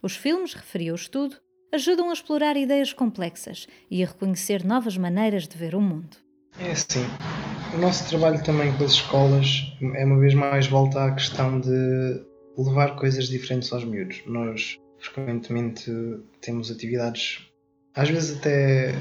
Os 0.00 0.14
filmes, 0.14 0.54
referiu 0.54 0.94
o 0.94 0.96
estudo, 0.96 1.42
ajudam 1.72 2.10
a 2.10 2.12
explorar 2.12 2.56
ideias 2.56 2.92
complexas 2.92 3.66
e 3.90 4.04
a 4.04 4.06
reconhecer 4.06 4.64
novas 4.64 4.96
maneiras 4.98 5.48
de 5.48 5.56
ver 5.56 5.74
o 5.74 5.80
mundo. 5.80 6.16
É 6.60 6.72
assim. 6.72 7.04
O 7.74 7.78
nosso 7.78 8.06
trabalho 8.10 8.42
também 8.44 8.70
com 8.76 8.84
as 8.84 8.92
escolas 8.92 9.72
é 9.94 10.04
uma 10.04 10.18
vez 10.18 10.34
mais 10.34 10.66
volta 10.66 11.06
à 11.06 11.12
questão 11.12 11.58
de 11.58 12.22
levar 12.58 12.96
coisas 12.96 13.28
diferentes 13.28 13.72
aos 13.72 13.84
miúdos. 13.84 14.22
Nós 14.26 14.78
frequentemente 14.98 15.90
temos 16.42 16.70
atividades, 16.70 17.50
às 17.94 18.10
vezes 18.10 18.36
até 18.36 18.94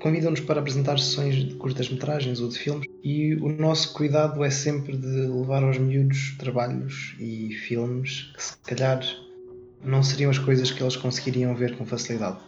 convidam-nos 0.00 0.40
para 0.40 0.60
apresentar 0.60 0.98
sessões 0.98 1.34
de 1.34 1.54
curtas-metragens 1.54 2.40
ou 2.40 2.48
de 2.48 2.58
filmes 2.58 2.86
e 3.02 3.34
o 3.36 3.48
nosso 3.48 3.92
cuidado 3.92 4.44
é 4.44 4.50
sempre 4.50 4.96
de 4.96 5.06
levar 5.06 5.64
aos 5.64 5.78
miúdos 5.78 6.36
trabalhos 6.38 7.16
e 7.18 7.52
filmes 7.54 8.32
que 8.34 8.42
se 8.42 8.56
calhar 8.58 9.02
não 9.84 10.02
seriam 10.02 10.30
as 10.30 10.38
coisas 10.38 10.70
que 10.70 10.82
eles 10.82 10.96
conseguiriam 10.96 11.54
ver 11.54 11.76
com 11.76 11.84
facilidade 11.84 12.38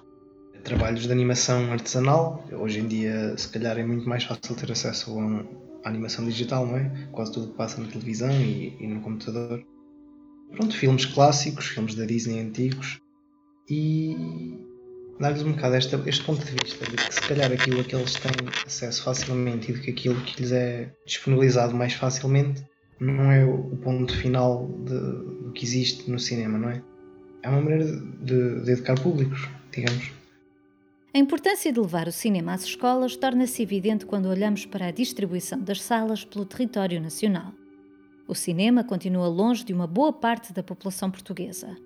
trabalhos 0.66 1.04
de 1.04 1.12
animação 1.12 1.72
artesanal. 1.72 2.44
Hoje 2.52 2.80
em 2.80 2.88
dia, 2.88 3.38
se 3.38 3.48
calhar, 3.48 3.78
é 3.78 3.84
muito 3.84 4.08
mais 4.08 4.24
fácil 4.24 4.54
ter 4.56 4.72
acesso 4.72 5.12
a 5.12 5.14
uma 5.14 5.46
animação 5.84 6.24
digital, 6.24 6.66
não 6.66 6.76
é? 6.76 7.08
Quase 7.12 7.32
tudo 7.32 7.52
passa 7.54 7.80
na 7.80 7.86
televisão 7.86 8.30
e, 8.32 8.76
e 8.80 8.86
no 8.88 9.00
computador. 9.00 9.64
Pronto, 10.50 10.76
filmes 10.76 11.06
clássicos, 11.06 11.66
filmes 11.66 11.94
da 11.94 12.04
Disney 12.04 12.40
antigos 12.40 13.00
e 13.70 14.16
dar-lhes 15.20 15.42
um 15.42 15.52
bocado 15.52 15.76
este, 15.76 15.96
este 16.06 16.24
ponto 16.24 16.44
de 16.44 16.52
vista 16.52 16.84
de 16.84 16.96
que 16.96 17.14
se 17.14 17.20
calhar 17.20 17.52
aquilo 17.52 17.80
a 17.80 17.84
que 17.84 17.94
eles 17.94 18.14
têm 18.14 18.48
acesso 18.66 19.04
facilmente 19.04 19.70
e 19.70 19.74
de 19.74 19.80
que 19.80 19.90
aquilo 19.92 20.20
que 20.22 20.42
lhes 20.42 20.52
é 20.52 20.92
disponibilizado 21.06 21.74
mais 21.74 21.92
facilmente 21.92 22.64
não 22.98 23.30
é 23.30 23.44
o 23.44 23.76
ponto 23.76 24.16
final 24.16 24.66
do 24.66 25.52
que 25.52 25.64
existe 25.64 26.10
no 26.10 26.18
cinema, 26.18 26.58
não 26.58 26.70
é? 26.70 26.82
É 27.46 27.48
uma 27.48 27.60
maneira 27.60 27.84
de, 27.84 28.60
de 28.62 28.72
educar 28.72 29.00
públicos, 29.00 29.48
digamos. 29.70 30.10
A 31.14 31.18
importância 31.18 31.72
de 31.72 31.78
levar 31.78 32.08
o 32.08 32.12
cinema 32.12 32.52
às 32.52 32.64
escolas 32.64 33.14
torna-se 33.14 33.62
evidente 33.62 34.04
quando 34.04 34.26
olhamos 34.26 34.66
para 34.66 34.86
a 34.86 34.90
distribuição 34.90 35.60
das 35.60 35.80
salas 35.80 36.24
pelo 36.24 36.44
território 36.44 37.00
nacional. 37.00 37.52
O 38.26 38.34
cinema 38.34 38.82
continua 38.82 39.28
longe 39.28 39.64
de 39.64 39.72
uma 39.72 39.86
boa 39.86 40.12
parte 40.12 40.52
da 40.52 40.60
população 40.60 41.08
portuguesa. 41.08 41.76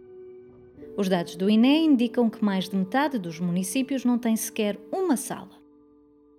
Os 0.96 1.10
dados 1.10 1.36
do 1.36 1.50
INE 1.50 1.84
indicam 1.84 2.30
que 2.30 2.42
mais 2.42 2.66
de 2.66 2.74
metade 2.74 3.18
dos 3.18 3.38
municípios 3.38 4.02
não 4.02 4.18
tem 4.18 4.36
sequer 4.36 4.78
uma 4.90 5.18
sala. 5.18 5.60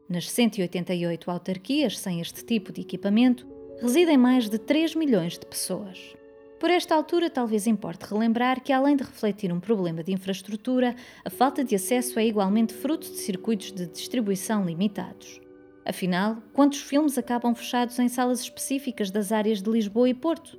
Nas 0.10 0.32
188 0.32 1.30
autarquias 1.30 2.00
sem 2.00 2.22
este 2.22 2.44
tipo 2.44 2.74
de 2.74 2.82
equipamento, 2.82 3.46
residem 3.80 4.18
mais 4.18 4.50
de 4.50 4.58
3 4.58 4.96
milhões 4.96 5.38
de 5.38 5.46
pessoas. 5.46 6.16
Por 6.62 6.70
esta 6.70 6.94
altura, 6.94 7.28
talvez 7.28 7.66
importe 7.66 8.06
relembrar 8.06 8.62
que, 8.62 8.72
além 8.72 8.96
de 8.96 9.02
refletir 9.02 9.52
um 9.52 9.60
problema 9.60 10.04
de 10.04 10.14
infraestrutura, 10.14 10.96
a 11.26 11.30
falta 11.32 11.64
de 11.64 11.74
acesso 11.74 12.20
é 12.20 12.28
igualmente 12.28 12.72
fruto 12.72 13.10
de 13.10 13.18
circuitos 13.18 13.72
de 13.72 13.88
distribuição 13.88 14.64
limitados. 14.64 15.42
Afinal, 15.84 16.38
quantos 16.54 16.80
filmes 16.80 17.18
acabam 17.18 17.56
fechados 17.56 17.98
em 17.98 18.08
salas 18.08 18.42
específicas 18.42 19.10
das 19.10 19.32
áreas 19.32 19.60
de 19.60 19.72
Lisboa 19.72 20.08
e 20.08 20.14
Porto? 20.14 20.56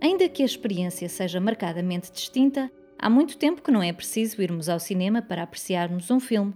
Ainda 0.00 0.28
que 0.28 0.42
a 0.42 0.46
experiência 0.46 1.08
seja 1.08 1.38
marcadamente 1.38 2.10
distinta, 2.10 2.68
há 2.98 3.08
muito 3.08 3.38
tempo 3.38 3.62
que 3.62 3.70
não 3.70 3.84
é 3.84 3.92
preciso 3.92 4.42
irmos 4.42 4.68
ao 4.68 4.80
cinema 4.80 5.22
para 5.22 5.44
apreciarmos 5.44 6.10
um 6.10 6.18
filme. 6.18 6.54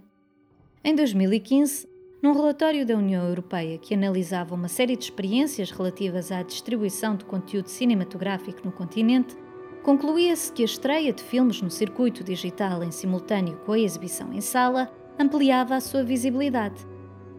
Em 0.83 0.97
2015, 0.97 1.89
num 2.23 2.33
relatório 2.33 2.87
da 2.87 2.97
União 2.97 3.27
Europeia 3.29 3.79
que 3.79 3.95
analisava 3.95 4.55
uma 4.55 4.69
série 4.69 4.97
de 4.97 5.05
experiências 5.05 5.71
relativas 5.71 6.33
à 6.33 6.43
distribuição 6.43 7.15
de 7.15 7.25
conteúdo 7.25 7.69
cinematográfico 7.69 8.61
no 8.65 8.73
continente, 8.73 9.37
concluía-se 9.83 10.51
que 10.51 10.63
a 10.63 10.65
estreia 10.65 11.13
de 11.13 11.23
filmes 11.23 11.61
no 11.61 11.71
circuito 11.71 12.25
digital 12.25 12.83
em 12.83 12.91
simultâneo 12.91 13.61
com 13.67 13.73
a 13.73 13.79
exibição 13.79 14.33
em 14.33 14.41
sala 14.41 14.91
ampliava 15.19 15.77
a 15.77 15.81
sua 15.81 16.03
visibilidade, 16.03 16.87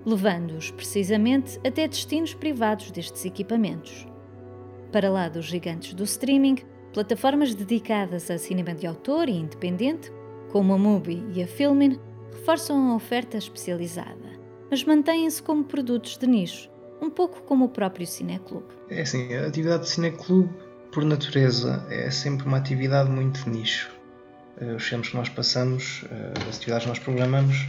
levando-os 0.05 0.71
precisamente 0.71 1.57
até 1.67 1.87
destinos 1.87 2.33
privados 2.33 2.91
destes 2.91 3.25
equipamentos. 3.25 4.07
Para 4.91 5.09
lá 5.09 5.27
dos 5.27 5.45
gigantes 5.45 5.93
do 5.93 6.03
streaming, 6.03 6.57
plataformas 6.93 7.53
dedicadas 7.53 8.31
a 8.31 8.37
cinema 8.37 8.73
de 8.73 8.87
autor 8.87 9.27
e 9.27 9.33
independente, 9.33 10.11
como 10.51 10.73
a 10.73 10.77
Mubi 10.77 11.25
e 11.33 11.43
a 11.43 11.47
Filmin, 11.47 11.99
reforçam 12.31 12.91
a 12.91 12.95
oferta 12.95 13.37
especializada 13.37 14.26
mas 14.69 14.83
mantêm-se 14.83 15.41
como 15.41 15.63
produtos 15.63 16.17
de 16.17 16.27
nicho, 16.27 16.69
um 17.01 17.09
pouco 17.09 17.41
como 17.43 17.65
o 17.65 17.69
próprio 17.69 18.05
cineclube. 18.05 18.65
É 18.89 19.01
assim, 19.01 19.33
a 19.33 19.47
atividade 19.47 19.83
de 19.83 19.89
cineclube, 19.89 20.49
por 20.91 21.03
natureza, 21.03 21.85
é 21.89 22.09
sempre 22.09 22.47
uma 22.47 22.57
atividade 22.57 23.09
muito 23.09 23.43
de 23.43 23.49
nicho. 23.49 23.91
Eh, 24.59 24.73
os 24.73 24.83
filmes 24.83 25.09
que 25.09 25.15
nós 25.15 25.29
passamos, 25.29 26.05
eh, 26.09 26.33
as 26.47 26.57
atividades 26.57 26.83
que 26.83 26.89
nós 26.89 26.99
programamos, 26.99 27.67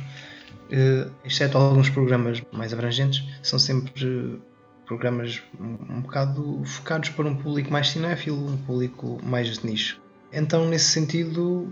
eh, 0.71 1.09
exceto 1.25 1.59
alguns 1.59 1.90
programas 1.90 2.43
mais 2.52 2.73
abrangentes, 2.73 3.25
são 3.43 3.59
sempre 3.59 4.40
programas 4.87 5.43
um 5.61 6.00
bocado 6.00 6.62
focados 6.64 7.11
para 7.11 7.28
um 7.28 7.37
público 7.37 7.71
mais 7.71 7.90
cinéfilo, 7.90 8.52
um 8.52 8.57
público 8.57 9.19
mais 9.23 9.59
de 9.59 9.67
nicho. 9.67 10.00
Então, 10.33 10.67
nesse 10.67 10.87
sentido, 10.87 11.71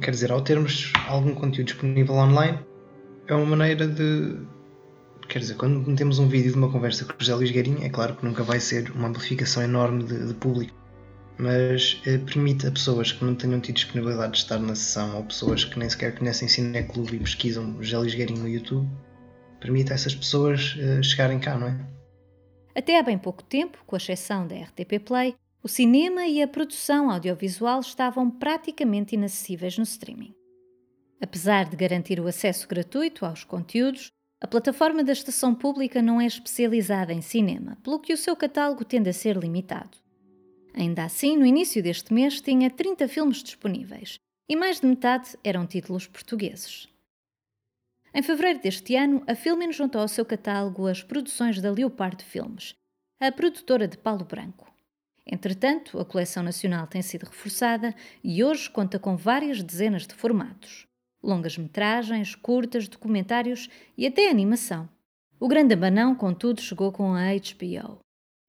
quer 0.00 0.12
dizer, 0.12 0.30
ao 0.30 0.40
termos 0.40 0.92
algum 1.08 1.34
conteúdo 1.34 1.66
disponível 1.66 2.14
online, 2.14 2.58
é 3.28 3.34
uma 3.34 3.44
maneira 3.44 3.86
de. 3.86 4.36
Quer 5.28 5.40
dizer, 5.40 5.56
quando 5.56 5.86
metemos 5.86 6.18
um 6.18 6.26
vídeo 6.26 6.52
de 6.52 6.58
uma 6.58 6.72
conversa 6.72 7.04
com 7.04 7.12
o 7.12 7.16
José 7.18 7.34
Luís 7.34 7.50
Gueirinho, 7.50 7.84
é 7.84 7.90
claro 7.90 8.16
que 8.16 8.24
nunca 8.24 8.42
vai 8.42 8.58
ser 8.58 8.90
uma 8.92 9.08
amplificação 9.08 9.62
enorme 9.62 10.02
de, 10.04 10.26
de 10.26 10.34
público, 10.34 10.74
mas 11.38 12.00
eh, 12.06 12.16
permite 12.16 12.66
a 12.66 12.70
pessoas 12.70 13.12
que 13.12 13.22
não 13.22 13.34
tenham 13.34 13.60
tido 13.60 13.74
disponibilidade 13.74 14.32
de 14.32 14.38
estar 14.38 14.58
na 14.58 14.74
sessão 14.74 15.16
ou 15.16 15.24
pessoas 15.24 15.66
que 15.66 15.78
nem 15.78 15.88
sequer 15.90 16.18
conhecem 16.18 16.48
Cineclube 16.48 17.16
e 17.16 17.18
pesquisam 17.18 17.76
José 17.82 17.98
Luís 17.98 18.14
Gueirinho 18.14 18.40
no 18.40 18.48
YouTube, 18.48 18.88
permite 19.60 19.92
a 19.92 19.96
essas 19.96 20.14
pessoas 20.14 20.76
eh, 20.80 21.02
chegarem 21.02 21.38
cá, 21.38 21.58
não 21.58 21.66
é? 21.66 21.78
Até 22.74 22.98
há 22.98 23.02
bem 23.02 23.18
pouco 23.18 23.42
tempo, 23.42 23.76
com 23.86 23.96
exceção 23.96 24.46
da 24.46 24.56
RTP 24.56 24.98
Play, 25.04 25.34
o 25.62 25.68
cinema 25.68 26.26
e 26.26 26.40
a 26.40 26.48
produção 26.48 27.10
audiovisual 27.10 27.80
estavam 27.80 28.30
praticamente 28.30 29.14
inacessíveis 29.14 29.76
no 29.76 29.84
streaming. 29.84 30.37
Apesar 31.20 31.68
de 31.68 31.76
garantir 31.76 32.20
o 32.20 32.26
acesso 32.26 32.68
gratuito 32.68 33.26
aos 33.26 33.42
conteúdos, 33.42 34.12
a 34.40 34.46
plataforma 34.46 35.02
da 35.02 35.12
estação 35.12 35.52
pública 35.52 36.00
não 36.00 36.20
é 36.20 36.26
especializada 36.26 37.12
em 37.12 37.20
cinema, 37.20 37.76
pelo 37.82 37.98
que 37.98 38.12
o 38.12 38.16
seu 38.16 38.36
catálogo 38.36 38.84
tende 38.84 39.10
a 39.10 39.12
ser 39.12 39.36
limitado. 39.36 39.98
Ainda 40.72 41.04
assim, 41.04 41.36
no 41.36 41.44
início 41.44 41.82
deste 41.82 42.14
mês 42.14 42.40
tinha 42.40 42.70
30 42.70 43.08
filmes 43.08 43.42
disponíveis 43.42 44.16
e 44.48 44.54
mais 44.54 44.80
de 44.80 44.86
metade 44.86 45.36
eram 45.42 45.66
títulos 45.66 46.06
portugueses. 46.06 46.88
Em 48.14 48.22
fevereiro 48.22 48.60
deste 48.60 48.94
ano, 48.94 49.22
a 49.26 49.34
Filmin 49.34 49.72
juntou 49.72 50.00
ao 50.00 50.08
seu 50.08 50.24
catálogo 50.24 50.86
as 50.86 51.02
produções 51.02 51.60
da 51.60 51.70
Leopardo 51.70 52.22
Filmes, 52.22 52.74
a 53.20 53.30
produtora 53.32 53.88
de 53.88 53.98
Paulo 53.98 54.24
Branco. 54.24 54.72
Entretanto, 55.26 55.98
a 55.98 56.04
coleção 56.04 56.42
nacional 56.42 56.86
tem 56.86 57.02
sido 57.02 57.24
reforçada 57.24 57.94
e 58.22 58.42
hoje 58.42 58.70
conta 58.70 58.98
com 58.98 59.16
várias 59.16 59.62
dezenas 59.62 60.06
de 60.06 60.14
formatos 60.14 60.87
longas-metragens, 61.22 62.34
curtas, 62.34 62.88
documentários 62.88 63.68
e 63.96 64.06
até 64.06 64.30
animação. 64.30 64.88
O 65.40 65.48
Grande 65.48 65.74
Abanão, 65.74 66.14
contudo, 66.14 66.60
chegou 66.60 66.90
com 66.90 67.14
a 67.14 67.26
HBO. 67.32 67.98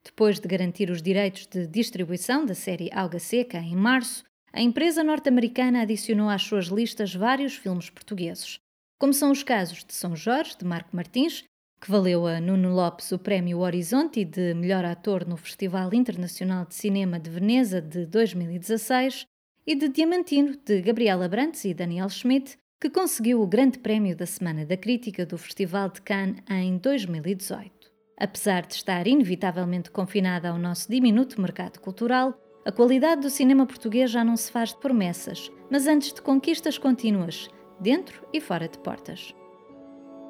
Depois 0.04 0.40
de 0.40 0.48
garantir 0.48 0.90
os 0.90 1.02
direitos 1.02 1.46
de 1.46 1.68
distribuição 1.68 2.46
da 2.46 2.56
série 2.56 2.90
Alga 2.92 3.20
Seca 3.20 3.60
em 3.60 3.76
março, 3.76 4.24
a 4.52 4.62
empresa 4.62 5.04
norte-americana 5.04 5.82
adicionou 5.82 6.30
às 6.30 6.42
suas 6.42 6.68
listas 6.68 7.14
vários 7.14 7.56
filmes 7.56 7.90
portugueses, 7.90 8.60
como 8.98 9.14
são 9.14 9.32
os 9.32 9.44
casos 9.44 9.84
de 9.86 9.94
São 9.94 10.16
Jorge, 10.16 10.58
de 10.58 10.66
Marco 10.66 10.96
Martins, 10.96 11.44
que 11.80 11.90
valeu 11.90 12.28
a 12.28 12.42
Nuno 12.42 12.74
Lopes 12.74 13.12
o 13.12 13.20
Prémio 13.20 13.60
Horizonte 13.60 14.26
de 14.26 14.54
Melhor 14.54 14.84
Ator 14.84 15.26
no 15.28 15.38
Festival 15.38 15.94
Internacional 15.94 16.66
de 16.66 16.76
Cinema 16.76 17.20
de 17.20 17.30
Veneza 17.30 17.82
de 17.82 18.06
2016, 18.06 19.26
e 19.70 19.76
de 19.76 19.88
Diamantino, 19.88 20.58
de 20.66 20.82
Gabriela 20.82 21.30
Brantes 21.30 21.64
e 21.64 21.76
Daniel 21.76 22.10
Schmidt, 22.10 22.58
que 22.82 22.90
conseguiu 22.90 23.40
o 23.40 23.46
Grande 23.46 23.78
Prémio 23.78 24.18
da 24.18 24.26
Semana 24.26 24.66
da 24.66 24.76
Crítica 24.76 25.28
do 25.28 25.38
Festival 25.38 25.90
de 25.90 26.02
Cannes 26.02 26.42
em 26.50 26.76
2018. 26.80 27.72
Apesar 28.18 28.66
de 28.66 28.74
estar 28.74 29.06
inevitavelmente 29.06 29.92
confinada 29.92 30.50
ao 30.50 30.58
nosso 30.58 30.90
diminuto 30.90 31.40
mercado 31.40 31.80
cultural, 31.82 32.34
a 32.66 32.72
qualidade 32.72 33.22
do 33.22 33.30
cinema 33.30 33.64
português 33.68 34.10
já 34.10 34.24
não 34.24 34.36
se 34.36 34.52
faz 34.52 34.70
de 34.70 34.80
promessas, 34.80 35.52
mas 35.70 35.86
antes 35.86 36.14
de 36.14 36.22
conquistas 36.24 36.80
contínuas, 36.80 37.48
dentro 37.80 38.26
e 38.34 38.42
fora 38.42 38.68
de 38.68 38.80
portas. 38.80 39.36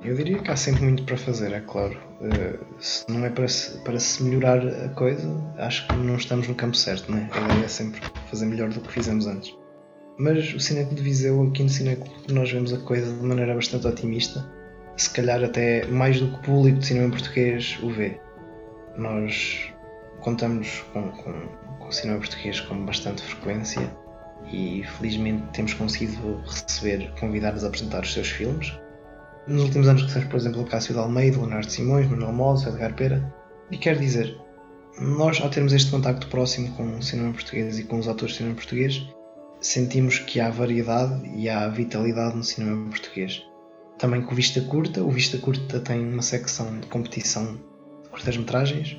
Eu 0.02 0.16
diria 0.16 0.40
que 0.40 0.50
há 0.50 0.56
sempre 0.56 0.84
muito 0.84 1.04
para 1.04 1.18
fazer, 1.18 1.52
é 1.52 1.60
claro. 1.60 1.98
Uh, 2.22 2.82
se 2.82 3.10
não 3.12 3.26
é 3.26 3.30
para 3.30 3.48
se, 3.50 3.78
para 3.80 4.00
se 4.00 4.24
melhorar 4.24 4.66
a 4.66 4.90
coisa, 4.90 5.28
acho 5.58 5.86
que 5.88 5.94
não 5.94 6.16
estamos 6.16 6.48
no 6.48 6.56
campo 6.56 6.78
certo, 6.78 7.12
né? 7.12 7.30
A 7.34 7.40
ideia 7.42 7.66
é 7.66 7.68
sempre 7.68 8.02
fazer 8.30 8.46
melhor 8.46 8.70
do 8.70 8.80
que 8.80 8.94
fizemos 8.94 9.28
antes. 9.28 9.54
Mas 10.18 10.54
o 10.54 10.60
Cineclube 10.60 10.96
de 10.96 11.02
Viseu, 11.02 11.44
aqui 11.44 11.64
no 11.64 11.70
Cineclube, 11.70 12.34
nós 12.34 12.50
vemos 12.50 12.74
a 12.74 12.78
coisa 12.78 13.14
de 13.14 13.22
maneira 13.26 13.54
bastante 13.54 13.88
otimista. 13.88 14.46
Se 14.96 15.10
calhar 15.10 15.44
até 15.44 15.86
mais 15.88 16.20
do 16.20 16.30
que 16.30 16.36
o 16.36 16.42
público 16.44 16.80
de 16.80 16.88
cinema 16.88 17.10
português 17.10 17.78
o 17.84 17.90
vê. 17.90 18.20
Nós 18.98 19.74
contamos 20.22 20.82
com, 20.94 21.10
com, 21.12 21.34
com 21.80 21.88
o 21.88 21.92
cinema 21.92 22.20
português 22.20 22.62
com 22.62 22.86
bastante 22.86 23.22
frequência 23.22 23.94
e 24.52 24.84
felizmente 24.98 25.44
temos 25.52 25.74
conseguido 25.74 26.42
receber 26.46 27.12
convidados 27.20 27.66
a 27.66 27.68
apresentar 27.68 28.04
os 28.04 28.14
seus 28.14 28.30
filmes 28.30 28.74
nos 29.48 29.64
últimos 29.64 29.88
anos 29.88 30.04
recebemos, 30.04 30.30
por 30.30 30.38
exemplo, 30.38 30.62
o 30.62 30.66
Cássio 30.66 30.94
de 30.94 31.00
Almeida, 31.00 31.38
Leonardo 31.38 31.72
Simões, 31.72 32.08
Manuel 32.08 32.34
Moles, 32.34 32.66
Edgar 32.66 32.96
Pera. 32.96 33.34
E 33.72 33.78
quero 33.78 34.00
dizer, 34.00 34.36
nós, 35.00 35.42
ao 35.42 35.50
termos 35.50 35.74
este 35.74 35.92
contacto 35.92 36.28
próximo 36.28 36.72
com 36.76 36.98
o 36.98 37.02
cinema 37.04 37.34
português 37.34 37.80
e 37.80 37.84
com 37.84 38.00
os 38.00 38.08
autores 38.08 38.34
de 38.34 38.38
cinema 38.40 38.56
português, 38.56 39.08
sentimos 39.62 40.20
que 40.20 40.40
há 40.40 40.50
variedade 40.50 41.28
e 41.36 41.50
há 41.50 41.68
vitalidade 41.68 42.36
no 42.36 42.44
cinema 42.44 42.90
português. 42.90 43.44
Também 43.98 44.22
com 44.22 44.32
o 44.32 44.36
Vista 44.36 44.62
Curta, 44.62 45.04
o 45.04 45.12
Vista 45.12 45.38
Curta 45.38 45.80
tem 45.80 46.02
uma 46.02 46.22
secção 46.22 46.80
de 46.80 46.88
competição 46.88 47.56
de 48.04 48.10
curtas-metragens 48.10 48.98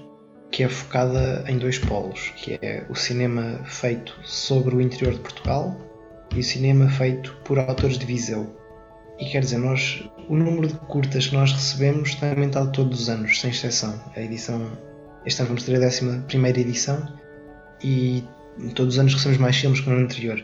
que 0.51 0.64
é 0.64 0.69
focada 0.69 1.45
em 1.47 1.59
dois 1.59 1.79
polos, 1.79 2.33
que 2.37 2.59
é 2.61 2.85
o 2.88 2.95
cinema 2.95 3.61
feito 3.64 4.19
sobre 4.25 4.75
o 4.75 4.81
interior 4.81 5.14
de 5.14 5.21
Portugal 5.21 5.77
e 6.35 6.41
o 6.41 6.45
cinema 6.45 6.88
feito 6.88 7.37
por 7.45 7.59
autores 7.59 7.97
de 7.97 8.05
Viseu, 8.05 8.57
e 9.21 9.27
quer 9.27 9.41
dizer, 9.41 9.59
nós, 9.59 10.03
o 10.29 10.35
número 10.35 10.67
de 10.67 10.75
curtas 10.75 11.27
que 11.27 11.35
nós 11.35 11.53
recebemos 11.53 12.15
tem 12.15 12.31
aumentado 12.31 12.73
todos 12.73 13.03
os 13.03 13.09
anos, 13.11 13.39
sem 13.39 13.51
exceção. 13.51 14.03
A 14.17 14.21
edição, 14.21 14.73
este 15.27 15.41
ano 15.43 15.49
vamos 15.49 15.65
ter 15.65 15.77
a 15.77 15.87
11 15.87 16.61
edição 16.61 17.07
e 17.83 18.25
todos 18.75 18.95
os 18.95 18.99
anos 18.99 19.13
recebemos 19.13 19.39
mais 19.39 19.57
filmes 19.57 19.81
que 19.81 19.89
no 19.91 19.97
ano 19.97 20.05
anterior. 20.05 20.43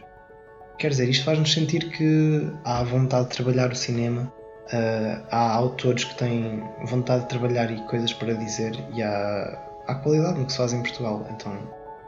Quer 0.79 0.91
dizer, 0.91 1.09
isto 1.09 1.25
faz-nos 1.25 1.53
sentir 1.53 1.91
que 1.91 2.51
há 2.65 2.85
vontade 2.85 3.31
de 3.31 3.37
trabalhar 3.37 3.73
o 3.73 3.75
cinema, 3.75 4.31
uh, 4.67 5.27
há 5.31 5.55
autores 5.55 6.05
que 6.05 6.15
têm 6.19 6.63
vontade 6.85 7.23
de 7.23 7.29
trabalhar 7.31 7.71
e 7.71 7.81
coisas 7.87 8.13
para 8.13 8.35
dizer, 8.35 8.77
e 8.95 9.03
há, 9.03 9.59
há 9.87 9.95
qualidade 9.95 10.39
no 10.39 10.45
que 10.45 10.53
se 10.53 10.59
faz 10.59 10.75
em 10.75 10.83
Portugal. 10.83 11.27
Então, 11.35 11.57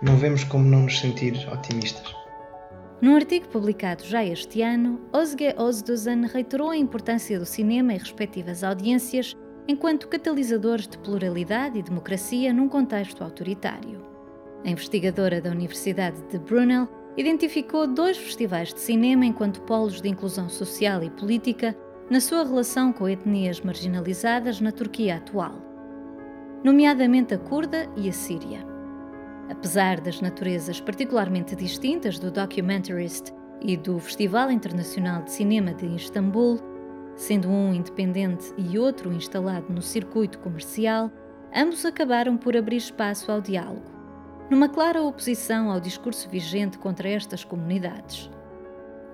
não 0.02 0.18
vemos 0.18 0.44
como 0.44 0.64
não 0.64 0.82
nos 0.82 1.00
sentir 1.00 1.48
otimistas. 1.50 2.14
Num 3.00 3.14
artigo 3.14 3.46
publicado 3.48 4.04
já 4.04 4.24
este 4.24 4.60
ano, 4.60 5.00
Ozge 5.12 5.54
Ozdosan 5.56 6.26
reiterou 6.26 6.70
a 6.70 6.76
importância 6.76 7.38
do 7.38 7.46
cinema 7.46 7.94
e 7.94 7.98
respectivas 7.98 8.64
audiências 8.64 9.36
enquanto 9.68 10.08
catalisadores 10.08 10.88
de 10.88 10.98
pluralidade 10.98 11.78
e 11.78 11.82
democracia 11.82 12.52
num 12.52 12.68
contexto 12.68 13.22
autoritário. 13.22 14.04
A 14.64 14.70
investigadora 14.70 15.40
da 15.40 15.50
Universidade 15.50 16.20
de 16.22 16.38
Brunel 16.40 16.88
identificou 17.16 17.86
dois 17.86 18.16
festivais 18.16 18.74
de 18.74 18.80
cinema 18.80 19.24
enquanto 19.24 19.62
polos 19.62 20.00
de 20.00 20.08
inclusão 20.08 20.48
social 20.48 21.00
e 21.04 21.10
política 21.10 21.76
na 22.10 22.20
sua 22.20 22.42
relação 22.42 22.92
com 22.92 23.08
etnias 23.08 23.60
marginalizadas 23.60 24.60
na 24.60 24.72
Turquia 24.72 25.16
atual, 25.16 25.54
nomeadamente 26.64 27.34
a 27.34 27.38
curda 27.38 27.88
e 27.96 28.08
a 28.08 28.12
síria. 28.12 28.67
Apesar 29.50 30.00
das 30.00 30.20
naturezas 30.20 30.78
particularmente 30.80 31.56
distintas 31.56 32.18
do 32.18 32.30
Documentarist 32.30 33.32
e 33.62 33.76
do 33.76 33.98
Festival 33.98 34.50
Internacional 34.50 35.22
de 35.22 35.32
Cinema 35.32 35.72
de 35.72 35.86
Istambul, 35.86 36.60
sendo 37.16 37.48
um 37.48 37.72
independente 37.72 38.52
e 38.58 38.78
outro 38.78 39.12
instalado 39.12 39.72
no 39.72 39.80
circuito 39.80 40.38
comercial, 40.38 41.10
ambos 41.54 41.84
acabaram 41.86 42.36
por 42.36 42.56
abrir 42.56 42.76
espaço 42.76 43.32
ao 43.32 43.40
diálogo, 43.40 43.90
numa 44.50 44.68
clara 44.68 45.02
oposição 45.02 45.70
ao 45.70 45.80
discurso 45.80 46.28
vigente 46.28 46.78
contra 46.78 47.08
estas 47.08 47.42
comunidades. 47.42 48.30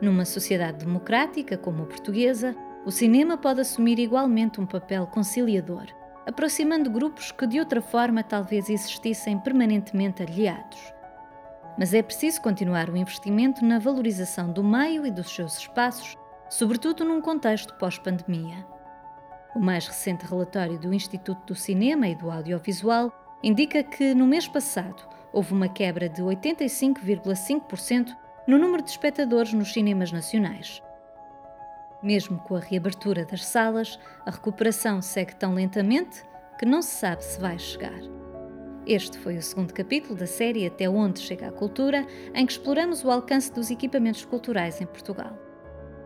Numa 0.01 0.25
sociedade 0.25 0.85
democrática 0.85 1.57
como 1.57 1.85
a 1.85 1.87
portuguesa, 1.87 2.57
o 2.85 2.91
cinema 2.91 3.39
pode 3.39 3.61
assumir 3.61 4.01
igualmente 4.01 4.61
um 4.61 4.67
papel 4.67 5.07
conciliador 5.07 5.87
aproximando 6.27 6.91
grupos 6.91 7.31
que 7.33 7.47
de 7.47 7.59
outra 7.59 7.81
forma 7.81 8.23
talvez 8.23 8.69
existissem 8.69 9.39
permanentemente 9.39 10.23
aliados. 10.23 10.93
Mas 11.79 11.93
é 11.93 12.03
preciso 12.03 12.41
continuar 12.41 12.89
o 12.89 12.97
investimento 12.97 13.65
na 13.65 13.79
valorização 13.79 14.53
do 14.53 14.63
meio 14.63 15.05
e 15.07 15.11
dos 15.11 15.35
seus 15.35 15.59
espaços, 15.59 16.17
sobretudo 16.49 17.05
num 17.05 17.21
contexto 17.21 17.75
pós-pandemia. 17.75 18.65
O 19.55 19.61
mais 19.61 19.87
recente 19.87 20.25
relatório 20.25 20.79
do 20.79 20.93
Instituto 20.95 21.47
do 21.47 21.55
Cinema 21.55 22.09
e 22.09 22.15
do 22.15 22.31
Audiovisual 22.31 23.13
indica 23.43 23.83
que, 23.83 24.15
no 24.15 24.27
mês 24.27 24.49
passado, 24.49 25.03
houve 25.33 25.53
uma 25.53 25.69
quebra 25.69 26.09
de 26.09 26.23
85,5% 26.23 28.17
no 28.47 28.59
número 28.59 28.83
de 28.83 28.91
espectadores 28.91 29.53
nos 29.53 29.73
cinemas 29.73 30.13
nacionais. 30.13 30.83
Mesmo 32.05 32.39
com 32.41 32.55
a 32.55 32.61
reabertura 32.61 33.25
das 33.25 33.47
salas, 33.47 33.99
a 34.27 34.31
recuperação 34.31 35.01
segue 35.01 35.35
tão 35.37 35.55
lentamente 35.55 36.23
que 36.59 36.67
não 36.67 36.83
se 36.83 36.91
sabe 36.97 37.25
se 37.25 37.41
vai 37.41 37.59
chegar. 37.59 37.99
Este 38.87 39.17
foi 39.17 39.39
o 39.39 39.43
segundo 39.43 39.73
capítulo 39.73 40.15
da 40.15 40.27
série 40.27 40.67
Até 40.67 40.87
Onde 40.87 41.21
Chega 41.21 41.49
a 41.49 41.53
Cultura, 41.53 42.07
em 42.35 42.45
que 42.45 42.53
exploramos 42.53 43.03
o 43.03 43.11
alcance 43.11 43.51
dos 43.51 43.71
equipamentos 43.71 44.23
culturais 44.23 44.83
em 44.83 44.87
Portugal. 44.87 45.35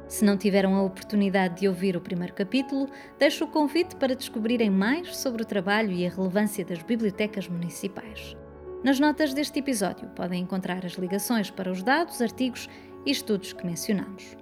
Se 0.06 0.24
não 0.24 0.36
tiveram 0.36 0.76
a 0.76 0.82
oportunidade 0.82 1.62
de 1.62 1.68
ouvir 1.68 1.96
o 1.96 2.00
primeiro 2.00 2.32
capítulo, 2.32 2.88
deixo 3.18 3.44
o 3.44 3.48
convite 3.48 3.96
para 3.96 4.14
descobrirem 4.14 4.70
mais 4.70 5.16
sobre 5.16 5.42
o 5.42 5.46
trabalho 5.46 5.90
e 5.90 6.06
a 6.06 6.10
relevância 6.10 6.64
das 6.64 6.80
bibliotecas 6.80 7.48
municipais. 7.48 8.36
Nas 8.84 9.00
notas 9.00 9.34
deste 9.34 9.58
episódio 9.58 10.08
podem 10.10 10.44
encontrar 10.44 10.86
as 10.86 10.92
ligações 10.92 11.50
para 11.50 11.72
os 11.72 11.82
dados, 11.82 12.22
artigos 12.22 12.68
e 13.04 13.10
estudos 13.10 13.52
que 13.52 13.66
mencionamos. 13.66 14.36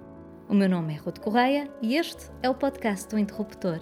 O 0.49 0.53
meu 0.53 0.69
nome 0.69 0.93
é 0.93 0.97
Ruth 0.97 1.19
Correia 1.19 1.69
e 1.81 1.97
este 1.97 2.31
é 2.41 2.49
o 2.49 2.55
podcast 2.55 3.09
do 3.09 3.19
Interruptor. 3.19 3.81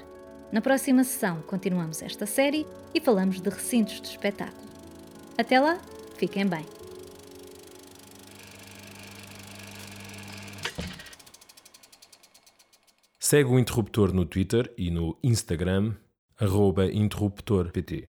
Na 0.51 0.61
próxima 0.61 1.03
sessão 1.03 1.43
continuamos 1.43 2.01
esta 2.01 2.25
série 2.25 2.65
e 2.91 2.99
falamos 2.99 3.39
de 3.39 3.47
recintos 3.51 4.01
de 4.01 4.07
espetáculo. 4.07 4.67
Até 5.37 5.59
lá, 5.59 5.79
fiquem 6.17 6.47
bem. 6.47 6.65
Segue 13.19 13.49
o 13.49 13.59
Interruptor 13.59 14.11
no 14.11 14.25
Twitter 14.25 14.73
e 14.75 14.89
no 14.89 15.19
Instagram, 15.23 15.93
interruptorpt. 16.91 18.09